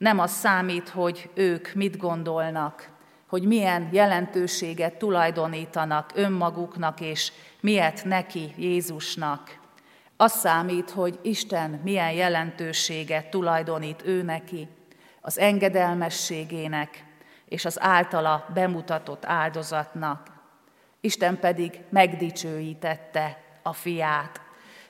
[0.00, 2.88] nem az számít, hogy ők mit gondolnak,
[3.26, 9.58] hogy milyen jelentőséget tulajdonítanak önmaguknak, és miért neki, Jézusnak.
[10.16, 14.68] Az számít, hogy Isten milyen jelentőséget tulajdonít ő neki,
[15.20, 17.04] az engedelmességének
[17.48, 20.26] és az általa bemutatott áldozatnak.
[21.00, 24.40] Isten pedig megdicsőítette a fiát,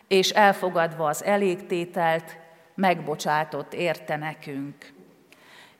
[0.09, 2.37] és elfogadva az elégtételt,
[2.75, 4.99] megbocsátott érte nekünk.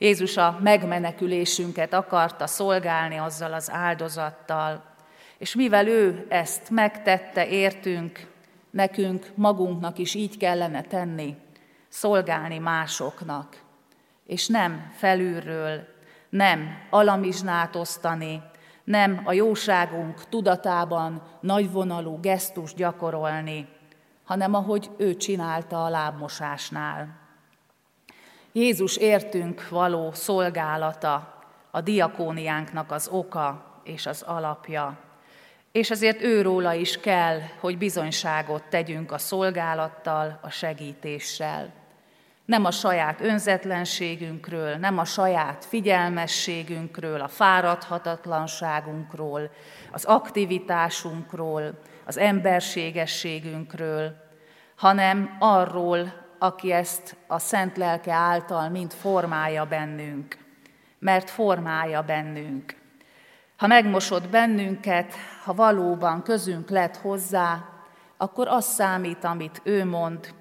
[0.03, 4.85] Jézus a megmenekülésünket akarta szolgálni azzal az áldozattal,
[5.39, 8.27] és mivel ő ezt megtette értünk,
[8.71, 11.37] nekünk magunknak is így kellene tenni,
[11.89, 13.63] szolgálni másoknak,
[14.27, 15.87] és nem felülről,
[16.29, 18.43] nem alamizsnát osztani,
[18.85, 23.69] nem a jóságunk tudatában nagyvonalú gesztus gyakorolni,
[24.25, 27.20] hanem ahogy ő csinálta a lábmosásnál.
[28.53, 31.35] Jézus értünk való szolgálata,
[31.71, 34.99] a diakóniánknak az oka és az alapja,
[35.73, 41.73] és ezért őróla is kell, hogy bizonyságot tegyünk a szolgálattal, a segítéssel.
[42.45, 49.51] Nem a saját önzetlenségünkről, nem a saját figyelmességünkről, a fáradhatatlanságunkról,
[49.93, 54.17] az aktivitásunkról, az emberségességünkről,
[54.77, 60.37] hanem arról, aki ezt a szent lelke által mind formálja bennünk,
[60.99, 62.75] mert formálja bennünk.
[63.57, 65.15] Ha megmosod bennünket,
[65.45, 67.65] ha valóban közünk lett hozzá,
[68.17, 70.35] akkor az számít, amit ő mond,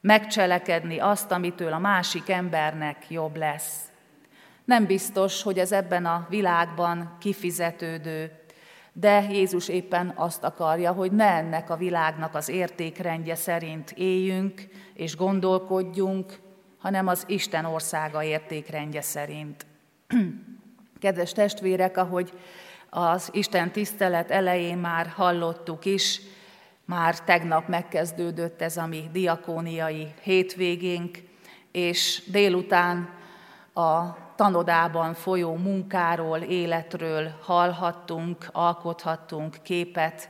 [0.00, 3.80] megcselekedni azt, amitől a másik embernek jobb lesz.
[4.64, 8.39] Nem biztos, hogy ez ebben a világban kifizetődő,
[9.00, 15.16] de Jézus éppen azt akarja, hogy ne ennek a világnak az értékrendje szerint éljünk és
[15.16, 16.40] gondolkodjunk,
[16.78, 19.66] hanem az Isten országa értékrendje szerint.
[21.00, 22.32] Kedves testvérek, ahogy
[22.90, 26.20] az Isten tisztelet elején már hallottuk is,
[26.84, 31.18] már tegnap megkezdődött ez a mi diakóniai hétvégénk,
[31.72, 33.08] és délután
[33.74, 40.28] a tanodában folyó munkáról, életről hallhattunk, alkothattunk képet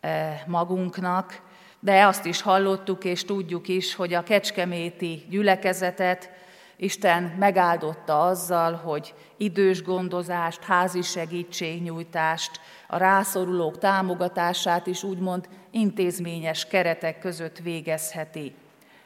[0.00, 1.40] eh, magunknak,
[1.80, 6.30] de azt is hallottuk és tudjuk is, hogy a kecskeméti gyülekezetet
[6.76, 17.18] Isten megáldotta azzal, hogy idős gondozást, házi segítségnyújtást, a rászorulók támogatását is úgymond intézményes keretek
[17.18, 18.54] között végezheti.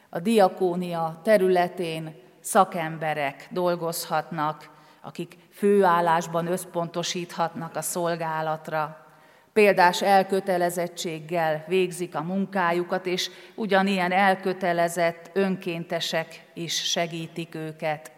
[0.09, 4.71] A diakónia területén szakemberek dolgozhatnak,
[5.01, 9.07] akik főállásban összpontosíthatnak a szolgálatra,
[9.53, 18.13] példás elkötelezettséggel végzik a munkájukat, és ugyanilyen elkötelezett önkéntesek is segítik őket.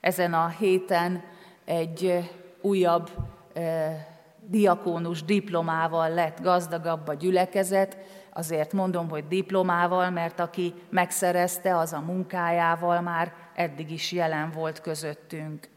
[0.00, 1.22] Ezen a héten
[1.64, 3.10] egy újabb
[3.52, 4.06] eh,
[4.46, 7.98] diakónus diplomával lett gazdagabb a gyülekezet,
[8.32, 14.80] azért mondom, hogy diplomával, mert aki megszerezte, az a munkájával már eddig is jelen volt
[14.80, 15.68] közöttünk.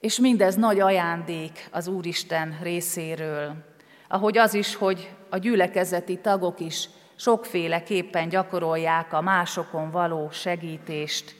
[0.00, 3.54] És mindez nagy ajándék az Úristen részéről,
[4.08, 11.34] ahogy az is, hogy a gyülekezeti tagok is sokféleképpen gyakorolják a másokon való segítést,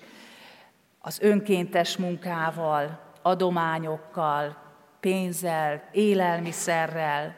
[0.99, 4.57] az önkéntes munkával, adományokkal,
[5.01, 7.35] pénzzel, élelmiszerrel.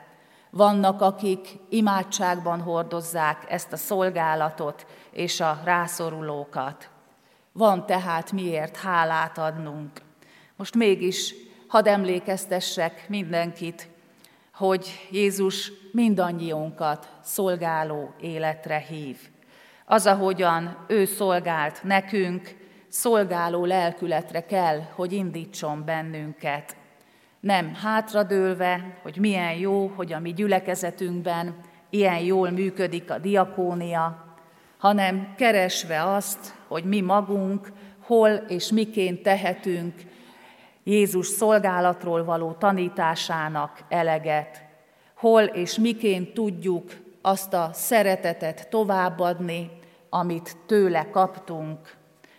[0.51, 6.90] Vannak, akik imádságban hordozzák ezt a szolgálatot és a rászorulókat.
[7.53, 9.90] Van tehát miért hálát adnunk.
[10.57, 11.34] Most mégis
[11.66, 13.88] hadd emlékeztessek mindenkit,
[14.55, 19.18] hogy Jézus mindannyiunkat szolgáló életre hív.
[19.84, 22.57] Az, ahogyan ő szolgált nekünk,
[22.88, 26.76] szolgáló lelkületre kell, hogy indítson bennünket.
[27.40, 31.55] Nem hátradőlve, hogy milyen jó, hogy a mi gyülekezetünkben
[31.90, 34.27] ilyen jól működik a diakónia,
[34.78, 39.94] hanem keresve azt, hogy mi magunk hol és miként tehetünk
[40.84, 44.64] Jézus szolgálatról való tanításának eleget,
[45.14, 49.70] hol és miként tudjuk azt a szeretetet továbbadni,
[50.08, 51.96] amit tőle kaptunk,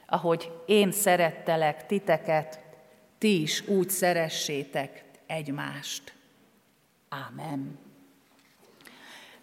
[0.07, 2.59] ahogy én szerettelek titeket,
[3.17, 6.13] ti is úgy szeressétek egymást.
[7.09, 7.88] Ámen.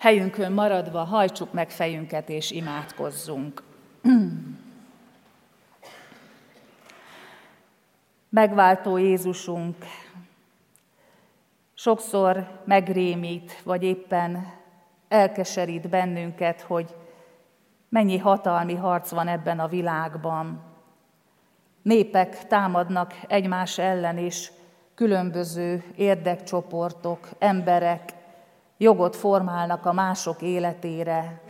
[0.07, 3.63] Helyünkön maradva hajtsuk meg fejünket és imádkozzunk.
[8.29, 9.77] Megváltó Jézusunk
[11.75, 14.53] sokszor megrémít, vagy éppen
[15.09, 16.95] elkeserít bennünket, hogy
[17.89, 20.63] mennyi hatalmi harc van ebben a világban.
[21.83, 24.53] Népek támadnak egymás ellen is,
[24.95, 28.16] különböző érdekcsoportok, emberek
[28.77, 31.41] jogot formálnak a mások életére,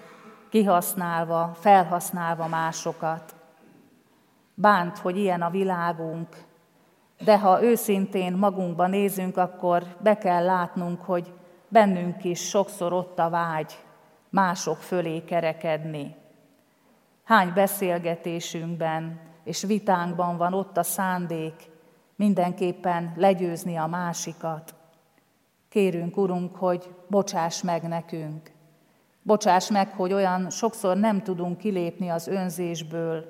[0.50, 3.34] kihasználva, felhasználva másokat.
[4.54, 6.28] Bánt, hogy ilyen a világunk,
[7.24, 11.32] de ha őszintén magunkba nézünk, akkor be kell látnunk, hogy
[11.68, 13.78] bennünk is sokszor ott a vágy
[14.28, 16.14] mások fölé kerekedni.
[17.24, 21.70] Hány beszélgetésünkben és vitánkban van ott a szándék
[22.16, 24.74] mindenképpen legyőzni a másikat.
[25.76, 28.50] Kérünk, Urunk, hogy bocsáss meg nekünk.
[29.22, 33.24] Bocsáss meg, hogy olyan sokszor nem tudunk kilépni az önzésből,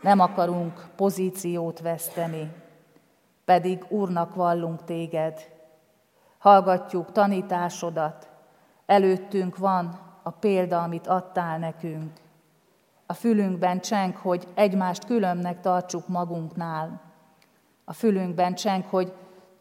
[0.00, 2.52] nem akarunk pozíciót veszteni,
[3.44, 5.40] pedig Úrnak vallunk téged.
[6.38, 8.28] Hallgatjuk tanításodat,
[8.86, 12.12] előttünk van a példa, amit adtál nekünk.
[13.06, 17.00] A fülünkben cseng, hogy egymást különbnek tartsuk magunknál.
[17.84, 19.12] A fülünkben cseng, hogy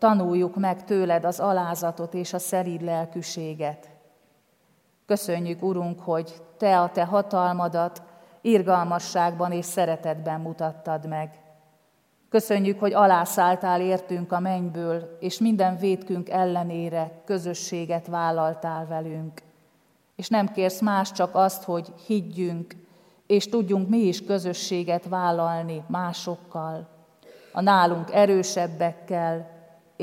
[0.04, 3.90] tanuljuk meg tőled az alázatot és a szerid lelkűséget.
[5.06, 8.02] Köszönjük, Urunk, hogy Te a Te hatalmadat
[8.42, 11.40] irgalmasságban és szeretetben mutattad meg.
[12.30, 19.42] Köszönjük, hogy alászálltál értünk a mennyből, és minden védkünk ellenére közösséget vállaltál velünk.
[20.16, 22.76] És nem kérsz más, csak azt, hogy higgyünk,
[23.28, 26.88] és tudjunk mi is közösséget vállalni másokkal,
[27.54, 29.53] a nálunk erősebbekkel,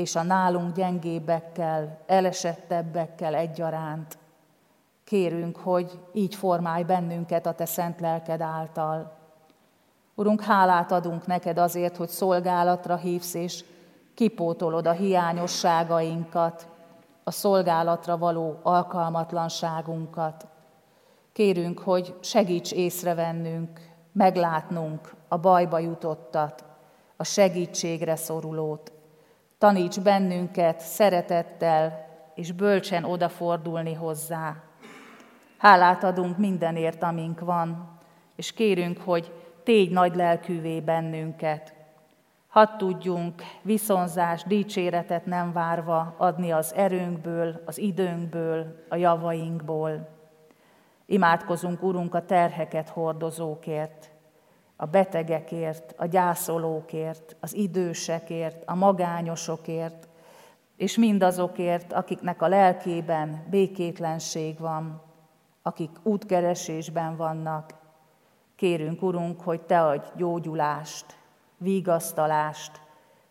[0.01, 4.17] és a nálunk gyengébbekkel, elesettebbekkel egyaránt.
[5.03, 9.11] Kérünk, hogy így formálj bennünket a Te szent lelked által.
[10.15, 13.63] Urunk, hálát adunk neked azért, hogy szolgálatra hívsz, és
[14.13, 16.67] kipótolod a hiányosságainkat,
[17.23, 20.47] a szolgálatra való alkalmatlanságunkat.
[21.31, 26.63] Kérünk, hogy segíts észrevennünk, meglátnunk a bajba jutottat,
[27.17, 28.91] a segítségre szorulót.
[29.61, 34.55] Taníts bennünket szeretettel és bölcsen odafordulni hozzá.
[35.57, 37.99] Hálát adunk mindenért, amink van,
[38.35, 39.33] és kérünk, hogy
[39.63, 41.73] tégy nagy lelkűvé bennünket.
[42.47, 50.07] Hadd tudjunk viszonzás, dicséretet nem várva adni az erőnkből, az időnkből, a javainkból.
[51.05, 54.10] Imádkozunk, Urunk, a terheket hordozókért,
[54.81, 60.07] a betegekért, a gyászolókért, az idősekért, a magányosokért,
[60.77, 65.01] és mindazokért, akiknek a lelkében békétlenség van,
[65.61, 67.73] akik útkeresésben vannak.
[68.55, 71.05] Kérünk, Urunk, hogy Te adj gyógyulást,
[71.57, 72.81] vigasztalást,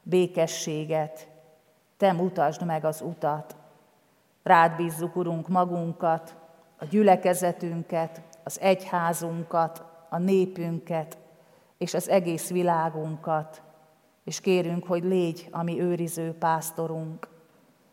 [0.03, 1.29] békességet,
[1.97, 3.57] Te mutasd meg az utat.
[4.43, 6.35] Rád bízzuk, Urunk, magunkat,
[6.79, 11.19] a gyülekezetünket, az egyházunkat, a népünket,
[11.81, 13.63] és az egész világunkat,
[14.25, 17.29] és kérünk, hogy légy a mi őriző pásztorunk.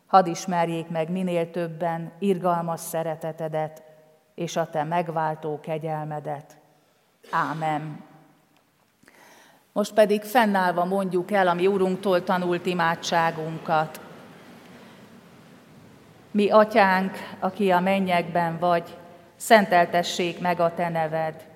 [0.08, 3.84] Hadd ismerjék meg minél többen irgalmas szeretetedet,
[4.36, 6.58] és a te megváltó kegyelmedet.
[7.32, 8.04] Ámen.
[9.72, 14.02] Most pedig fennállva mondjuk el a mi Úrunktól tanult imádságunkat.
[16.32, 18.98] Mi, Atyánk, aki a mennyekben vagy,
[19.36, 21.56] szenteltessék meg a Te neved.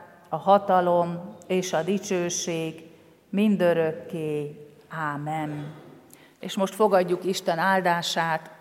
[0.33, 2.89] a hatalom és a dicsőség
[3.29, 4.55] mindörökké.
[4.89, 5.73] Ámen.
[6.39, 8.51] És most fogadjuk Isten áldását.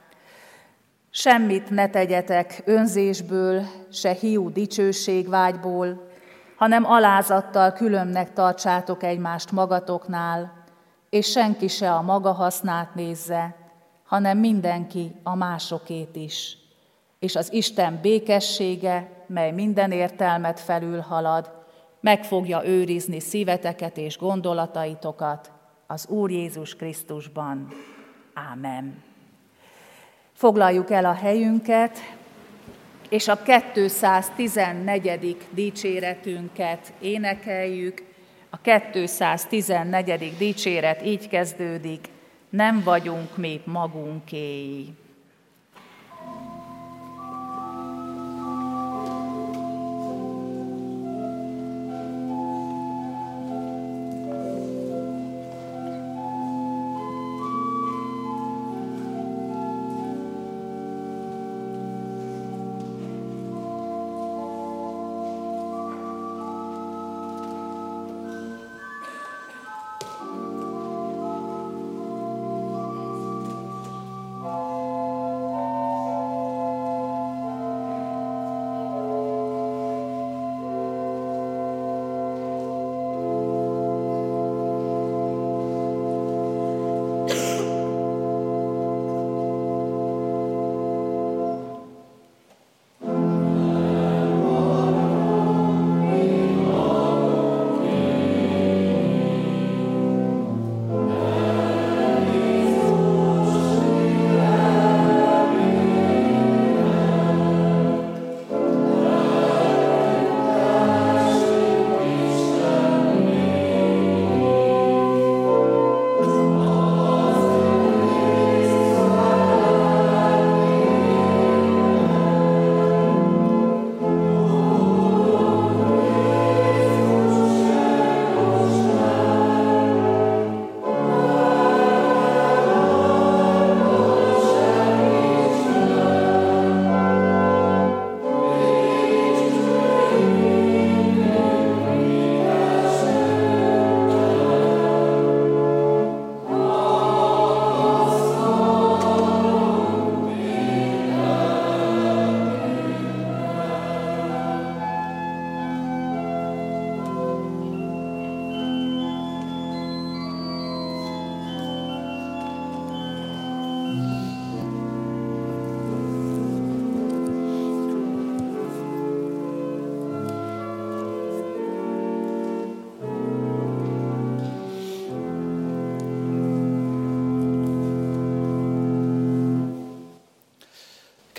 [1.10, 3.62] Semmit ne tegyetek önzésből,
[3.92, 6.08] se hiú dicsőségvágyból,
[6.56, 10.64] hanem alázattal különnek tartsátok egymást magatoknál,
[11.10, 13.54] és senki se a maga hasznát nézze,
[14.04, 16.56] hanem mindenki a másokét is.
[17.18, 21.59] És az Isten békessége, mely minden értelmet felülhalad,
[22.01, 25.51] meg fogja őrizni szíveteket és gondolataitokat
[25.86, 27.68] az Úr Jézus Krisztusban.
[28.34, 29.03] Ámen.
[30.32, 31.98] Foglaljuk el a helyünket,
[33.09, 35.36] és a 214.
[35.51, 38.03] dicséretünket énekeljük.
[38.51, 38.59] A
[38.90, 40.34] 214.
[40.38, 42.09] dicséret így kezdődik,
[42.51, 44.94] nem vagyunk még magunkéi.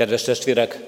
[0.01, 0.79] Kedves testvérek,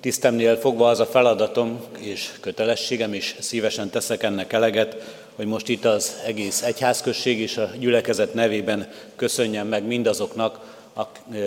[0.00, 4.96] tisztemnél fogva az a feladatom és kötelességem, és szívesen teszek ennek eleget,
[5.34, 10.60] hogy most itt az egész egyházközség és a gyülekezet nevében köszönjem meg mindazoknak
[10.96, 11.02] a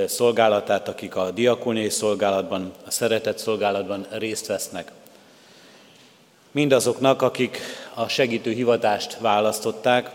[0.07, 4.91] szolgálatát, akik a diakóniai szolgálatban, a szeretett szolgálatban részt vesznek.
[6.51, 7.59] Mindazoknak, akik
[7.93, 10.11] a segítő hivatást választották,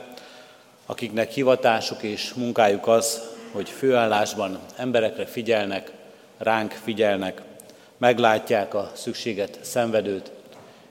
[0.87, 3.21] akiknek hivatásuk és munkájuk az,
[3.53, 5.93] hogy főállásban emberekre figyelnek,
[6.39, 7.43] ránk figyelnek,
[7.97, 10.31] meglátják a szükséget, szenvedőt,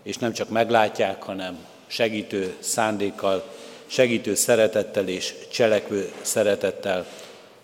[0.03, 3.43] és nem csak meglátják, hanem segítő szándékkal,
[3.85, 7.05] segítő szeretettel és cselekvő szeretettel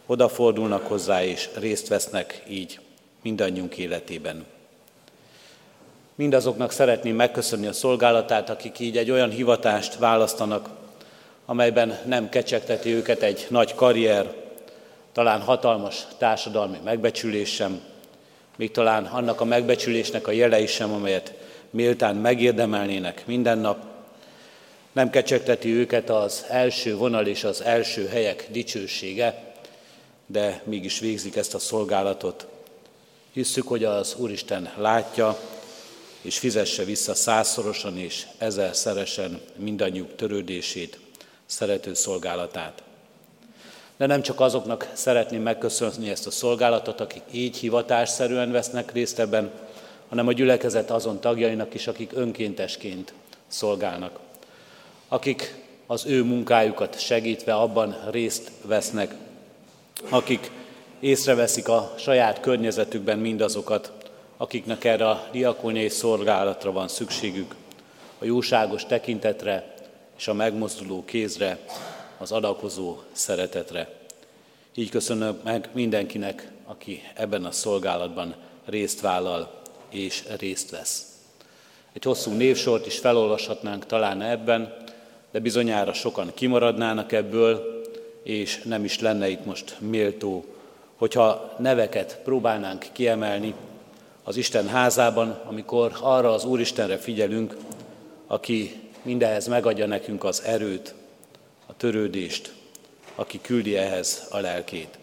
[0.06, 2.80] odafordulnak hozzá és részt vesznek így
[3.22, 4.46] mindannyiunk életében.
[6.16, 10.70] Mindazoknak szeretném megköszönni a szolgálatát, akik így egy olyan hivatást választanak,
[11.46, 14.34] amelyben nem kecsegteti őket egy nagy karrier,
[15.12, 17.82] talán hatalmas társadalmi megbecsülés sem,
[18.60, 21.34] még talán annak a megbecsülésnek a jele is sem, amelyet
[21.70, 23.86] méltán megérdemelnének minden nap.
[24.92, 29.54] Nem kecsegteti őket az első vonal és az első helyek dicsősége,
[30.26, 32.48] de mégis végzik ezt a szolgálatot.
[33.34, 35.40] Hisszük, hogy az Úristen látja,
[36.22, 41.00] és fizesse vissza százszorosan és ezerszeresen mindannyiuk törődését,
[41.46, 42.84] szerető szolgálatát.
[44.00, 49.52] De nem csak azoknak szeretném megköszönni ezt a szolgálatot, akik így hivatásszerűen vesznek részt ebben,
[50.10, 53.14] hanem a gyülekezet azon tagjainak is, akik önkéntesként
[53.48, 54.20] szolgálnak.
[55.08, 55.56] Akik
[55.88, 59.14] az ő munkájukat segítve abban részt vesznek,
[60.10, 60.52] akik
[61.00, 63.92] észreveszik a saját környezetükben mindazokat,
[64.38, 67.56] akiknek erre a diakóniai szolgálatra van szükségük,
[68.20, 69.74] a jóságos tekintetre
[70.18, 71.60] és a megmozduló kézre,
[72.20, 73.90] az adakozó szeretetre.
[74.76, 81.06] Így köszönöm meg mindenkinek, aki ebben a szolgálatban részt vállal és részt vesz.
[81.94, 84.74] Egy hosszú névsort is felolvashatnánk talán ebben,
[85.32, 87.82] de bizonyára sokan kimaradnának ebből,
[88.24, 90.46] és nem is lenne itt most méltó,
[90.96, 93.54] hogyha neveket próbálnánk kiemelni
[94.24, 97.58] az Isten házában, amikor arra az Úristenre figyelünk,
[98.28, 100.94] aki mindehez megadja nekünk az erőt,
[101.70, 102.54] a törődést,
[103.16, 104.98] aki küldi ehhez a lelkét.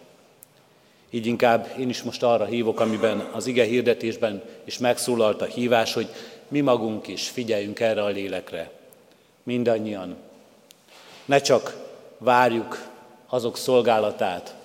[1.09, 5.93] Így inkább én is most arra hívok, amiben az ige hirdetésben is megszólalt a hívás,
[5.93, 6.07] hogy
[6.47, 8.71] mi magunk is figyeljünk erre a lélekre.
[9.43, 10.15] Mindannyian.
[11.25, 11.75] Ne csak
[12.17, 12.87] várjuk
[13.27, 14.55] azok szolgálatát,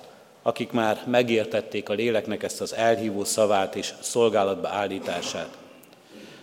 [0.42, 5.58] akik már megértették a léleknek ezt az elhívó szavát és szolgálatba állítását.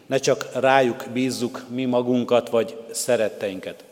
[0.05, 3.83] Ne csak rájuk bízzuk mi magunkat vagy szeretteinket,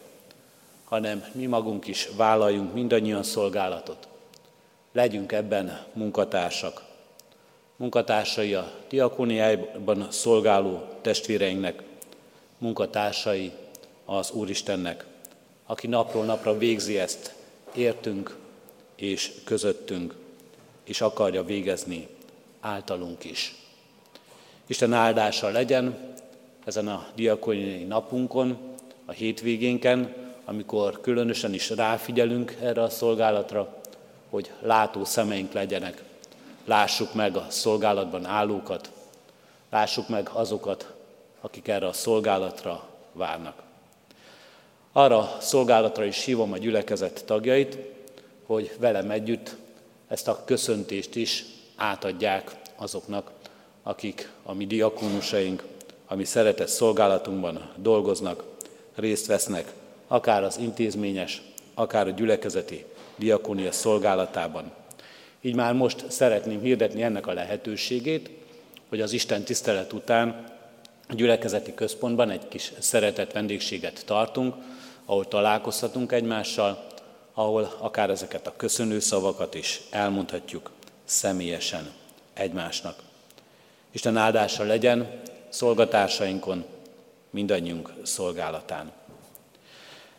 [0.89, 4.07] hanem mi magunk is vállaljunk mindannyian szolgálatot.
[4.91, 6.83] Legyünk ebben munkatársak.
[7.75, 11.83] Munkatársai a diakóniájában szolgáló testvéreinknek,
[12.57, 13.51] munkatársai
[14.05, 15.05] az Úristennek,
[15.65, 17.33] aki napról napra végzi ezt
[17.75, 18.37] értünk
[18.95, 20.15] és közöttünk,
[20.83, 22.07] és akarja végezni
[22.59, 23.55] általunk is.
[24.67, 26.13] Isten áldása legyen
[26.65, 28.57] ezen a diakoniai napunkon,
[29.05, 33.81] a hétvégénken, amikor különösen is ráfigyelünk erre a szolgálatra,
[34.29, 36.03] hogy látó szemeink legyenek.
[36.65, 38.91] Lássuk meg a szolgálatban állókat,
[39.69, 40.93] lássuk meg azokat,
[41.41, 43.61] akik erre a szolgálatra várnak.
[44.91, 47.77] Arra a szolgálatra is hívom a gyülekezet tagjait,
[48.45, 49.55] hogy velem együtt
[50.07, 51.45] ezt a köszöntést is
[51.75, 53.31] átadják azoknak,
[53.83, 55.63] akik a mi diakónusaink,
[56.05, 58.43] a mi szeretett szolgálatunkban dolgoznak,
[58.95, 59.73] részt vesznek,
[60.07, 61.41] akár az intézményes,
[61.73, 62.85] akár a gyülekezeti
[63.15, 64.71] diakónia szolgálatában.
[65.41, 68.29] Így már most szeretném hirdetni ennek a lehetőségét,
[68.89, 70.55] hogy az Isten tisztelet után
[71.09, 74.55] a gyülekezeti központban egy kis szeretett vendégséget tartunk,
[75.05, 76.87] ahol találkozhatunk egymással,
[77.33, 80.71] ahol akár ezeket a köszönő szavakat is elmondhatjuk
[81.03, 81.91] személyesen
[82.33, 82.99] egymásnak.
[83.91, 86.65] Isten áldása legyen szolgatásainkon,
[87.29, 88.91] mindannyiunk szolgálatán.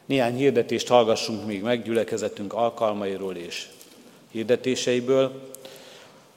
[0.08, 3.66] Néhány hirdetést hallgassunk még meg gyülekezetünk alkalmairól és
[4.30, 5.50] hirdetéseiből.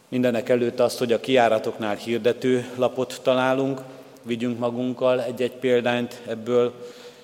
[0.07, 3.81] Mindenek előtt azt, hogy a kiáratoknál hirdető lapot találunk,
[4.23, 6.73] vigyünk magunkkal egy-egy példányt ebből,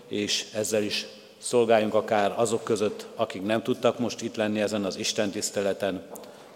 [0.08, 1.06] és ezzel is
[1.38, 6.02] szolgáljunk akár azok között, akik nem tudtak most itt lenni ezen az Isten tiszteleten,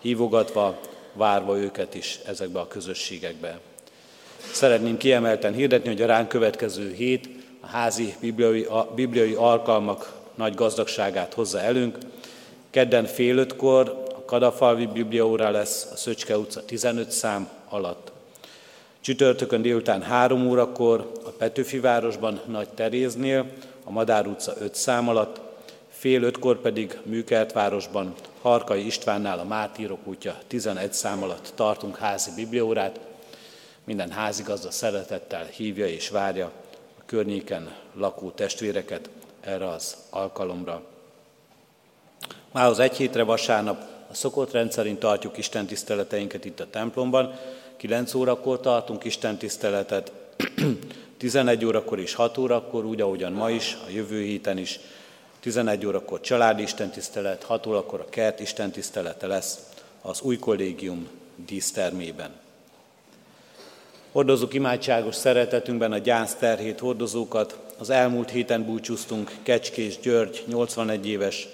[0.02, 0.80] hívogatva,
[1.14, 3.60] várva őket is ezekbe a közösségekbe.
[4.52, 7.31] Szeretném kiemelten hirdetni, hogy a ránk következő hét
[7.62, 11.98] a házi bibliai, a bibliai alkalmak nagy gazdagságát hozza elünk.
[12.70, 18.12] Kedden fél ötkor a Kadafalvi Bibliaóra lesz a Szöcske utca 15 szám alatt.
[19.02, 23.46] Csütörtökön délután három órakor a Petőfi városban Nagy Teréznél,
[23.84, 25.40] a Madár utca 5 szám alatt,
[25.90, 33.00] fél ötkor pedig Műkertvárosban, Harkai Istvánnál a Mártírok útja 11 szám alatt tartunk házi bibliórát.
[33.84, 36.52] Minden házigazda szeretettel hívja és várja
[37.12, 39.10] környéken lakó testvéreket
[39.42, 40.82] erre az alkalomra.
[42.52, 47.34] az egy hétre vasárnap a szokott rendszerint tartjuk Isten tiszteleteinket itt a templomban.
[47.78, 50.12] 9 órakor tartunk Isten tiszteletet,
[51.18, 54.80] 11 órakor és 6 órakor, úgy ahogyan ma is, a jövő héten is,
[55.40, 59.60] 11 órakor családi istentisztelet, 6 órakor a kert istentisztelete lesz
[60.02, 62.32] az új kollégium dísztermében.
[64.12, 67.58] Hordozunk imádságos szeretetünkben a gyász terhét hordozókat.
[67.78, 71.48] Az elmúlt héten búcsúztunk Kecskés György, 81 éves,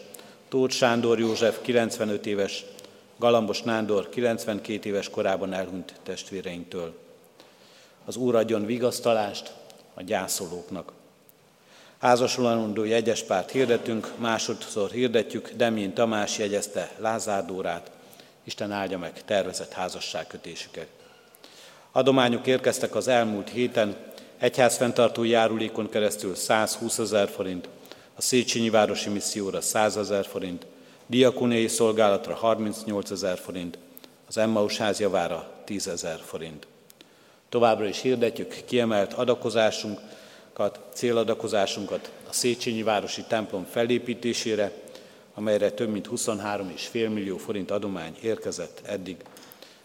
[0.50, 2.66] Tóth Sándor József, 95 éves,
[3.18, 6.98] Galambos Nándor, 92 éves korában elhunyt testvéreinktől.
[8.06, 9.54] Az Úr adjon vigasztalást
[9.94, 10.92] a gyászolóknak.
[12.00, 17.92] Házasulandó jegyes párt hirdetünk, másodszor hirdetjük, Demjén Tamás jegyezte Lázárdórát,
[18.44, 20.97] Isten áldja meg tervezett házasságkötésüket.
[21.98, 23.96] Adományok érkeztek az elmúlt héten,
[24.38, 27.70] egyházfenntartó járulékon keresztül 120 ezer forint,
[28.16, 30.66] a Széchenyi Városi Misszióra 100 ezer forint,
[31.08, 33.78] diakóniai szolgálatra 38 ezer forint,
[34.28, 36.68] az Emmaus házjavára 10 ezer forint.
[37.50, 44.72] Továbbra is hirdetjük kiemelt adakozásunkat, céladakozásunkat a Széchenyi Városi templom felépítésére,
[45.34, 49.18] amelyre több mint 23,5 millió forint adomány érkezett eddig.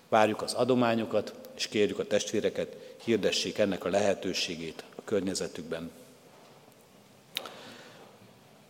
[0.09, 5.91] Várjuk az adományokat, és kérjük a testvéreket, hirdessék ennek a lehetőségét a környezetükben.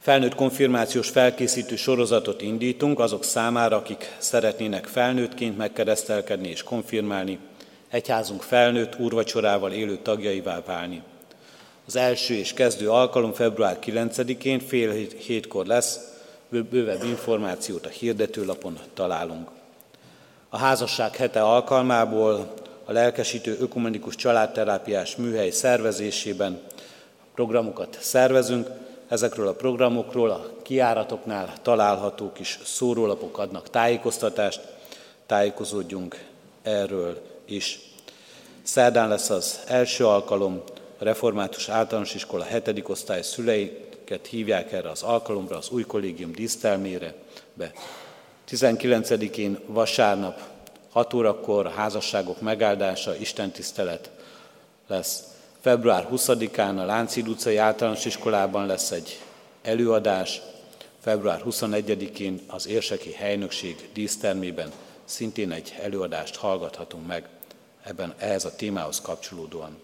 [0.01, 7.39] Felnőtt konfirmációs felkészítő sorozatot indítunk azok számára, akik szeretnének felnőttként megkeresztelkedni és konfirmálni,
[7.89, 11.03] egyházunk felnőtt úrvacsorával élő tagjaivá válni.
[11.87, 14.91] Az első és kezdő alkalom február 9-én fél
[15.27, 16.13] hétkor lesz,
[16.49, 19.51] bővebb információt a hirdetőlapon találunk.
[20.49, 22.53] A házasság hete alkalmából
[22.93, 26.61] a lelkesítő ökumenikus családterápiás műhely szervezésében
[27.35, 28.69] programokat szervezünk,
[29.13, 34.61] Ezekről a programokról a kiáratoknál található kis szórólapok adnak tájékoztatást,
[35.27, 36.25] tájékozódjunk
[36.63, 37.81] erről is.
[38.63, 40.63] Szerdán lesz az első alkalom,
[40.99, 42.83] a Református Általános Iskola 7.
[42.89, 47.15] osztály szüleiket hívják erre az alkalomra, az új kollégium dísztelmére
[47.55, 47.73] be.
[48.51, 50.52] 19-én vasárnap
[50.93, 54.11] 6 órakor házasságok megáldása, istentisztelet
[54.87, 55.23] lesz.
[55.61, 59.21] Február 20-án a Lánchíd utcai általános iskolában lesz egy
[59.63, 60.41] előadás,
[61.01, 64.73] február 21-én az érseki helynökség dísztermében
[65.05, 67.29] szintén egy előadást hallgathatunk meg
[67.83, 69.77] ebben ehhez a témához kapcsolódóan.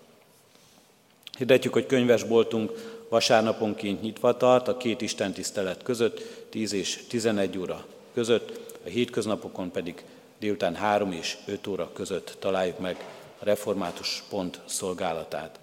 [1.37, 2.73] Hirdetjük, hogy könyvesboltunk
[3.09, 10.05] vasárnaponként nyitva tart a két istentisztelet között, 10 és 11 óra között, a hétköznapokon pedig
[10.39, 13.05] délután 3 és 5 óra között találjuk meg
[13.39, 15.59] a református pont szolgálatát.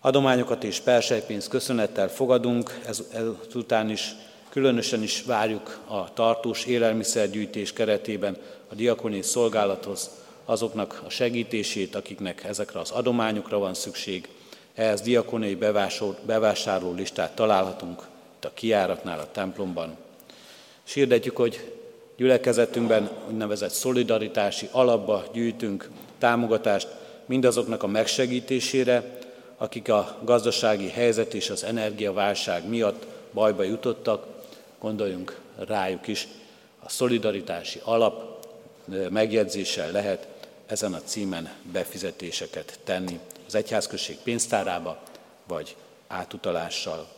[0.00, 3.02] Adományokat és persejpénzt köszönettel fogadunk, ez,
[3.48, 4.14] ezután is
[4.48, 8.36] különösen is várjuk a tartós élelmiszergyűjtés keretében
[8.68, 10.10] a diakoni szolgálathoz
[10.44, 14.28] azoknak a segítését, akiknek ezekre az adományokra van szükség.
[14.74, 15.58] Ehhez diakoniai
[16.26, 18.02] bevásárló listát találhatunk
[18.36, 19.96] itt a kiáratnál a templomban.
[20.86, 21.75] És hirdetjük, hogy
[22.16, 26.88] gyülekezetünkben úgynevezett szolidaritási alapba gyűjtünk támogatást
[27.26, 29.18] mindazoknak a megsegítésére,
[29.56, 34.26] akik a gazdasági helyzet és az energiaválság miatt bajba jutottak,
[34.78, 36.28] gondoljunk rájuk is.
[36.82, 38.46] A szolidaritási alap
[39.10, 40.26] megjegyzéssel lehet
[40.66, 44.98] ezen a címen befizetéseket tenni az egyházközség pénztárába,
[45.46, 47.15] vagy átutalással.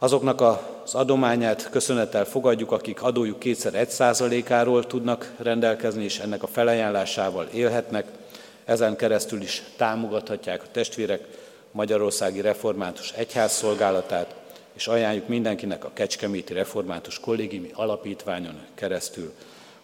[0.00, 6.46] Azoknak az adományát köszönettel fogadjuk, akik adójuk kétszer egy százalékáról tudnak rendelkezni, és ennek a
[6.46, 8.06] felajánlásával élhetnek,
[8.64, 11.26] ezen keresztül is támogathatják a testvérek
[11.70, 14.34] Magyarországi Református Egyház szolgálatát,
[14.72, 19.32] és ajánljuk mindenkinek a Kecskeméti Református Kollégiumi Alapítványon keresztül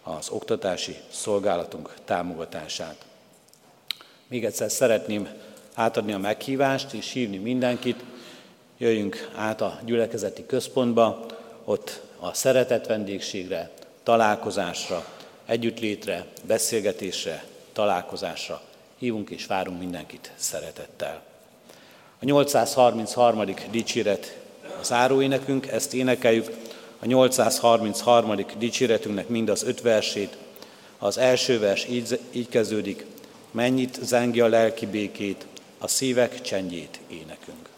[0.03, 3.05] az oktatási szolgálatunk támogatását.
[4.27, 5.27] Még egyszer szeretném
[5.73, 8.03] átadni a meghívást és hívni mindenkit,
[8.77, 11.25] jöjjünk át a gyülekezeti központba,
[11.63, 13.69] ott a szeretet vendégségre,
[14.03, 15.05] találkozásra,
[15.45, 18.61] együttlétre, beszélgetésre, találkozásra
[18.97, 21.21] hívunk és várunk mindenkit szeretettel.
[22.19, 23.43] A 833.
[23.71, 24.37] dicséret
[24.79, 26.51] az áróénekünk, ezt énekeljük,
[26.99, 28.45] a 833.
[28.57, 30.37] dicséretünknek mind az öt versét,
[30.97, 33.05] Az első vers így, így kezdődik,
[33.51, 35.45] mennyit zengje a lelki békét,
[35.77, 37.74] a szívek csendjét énekünk.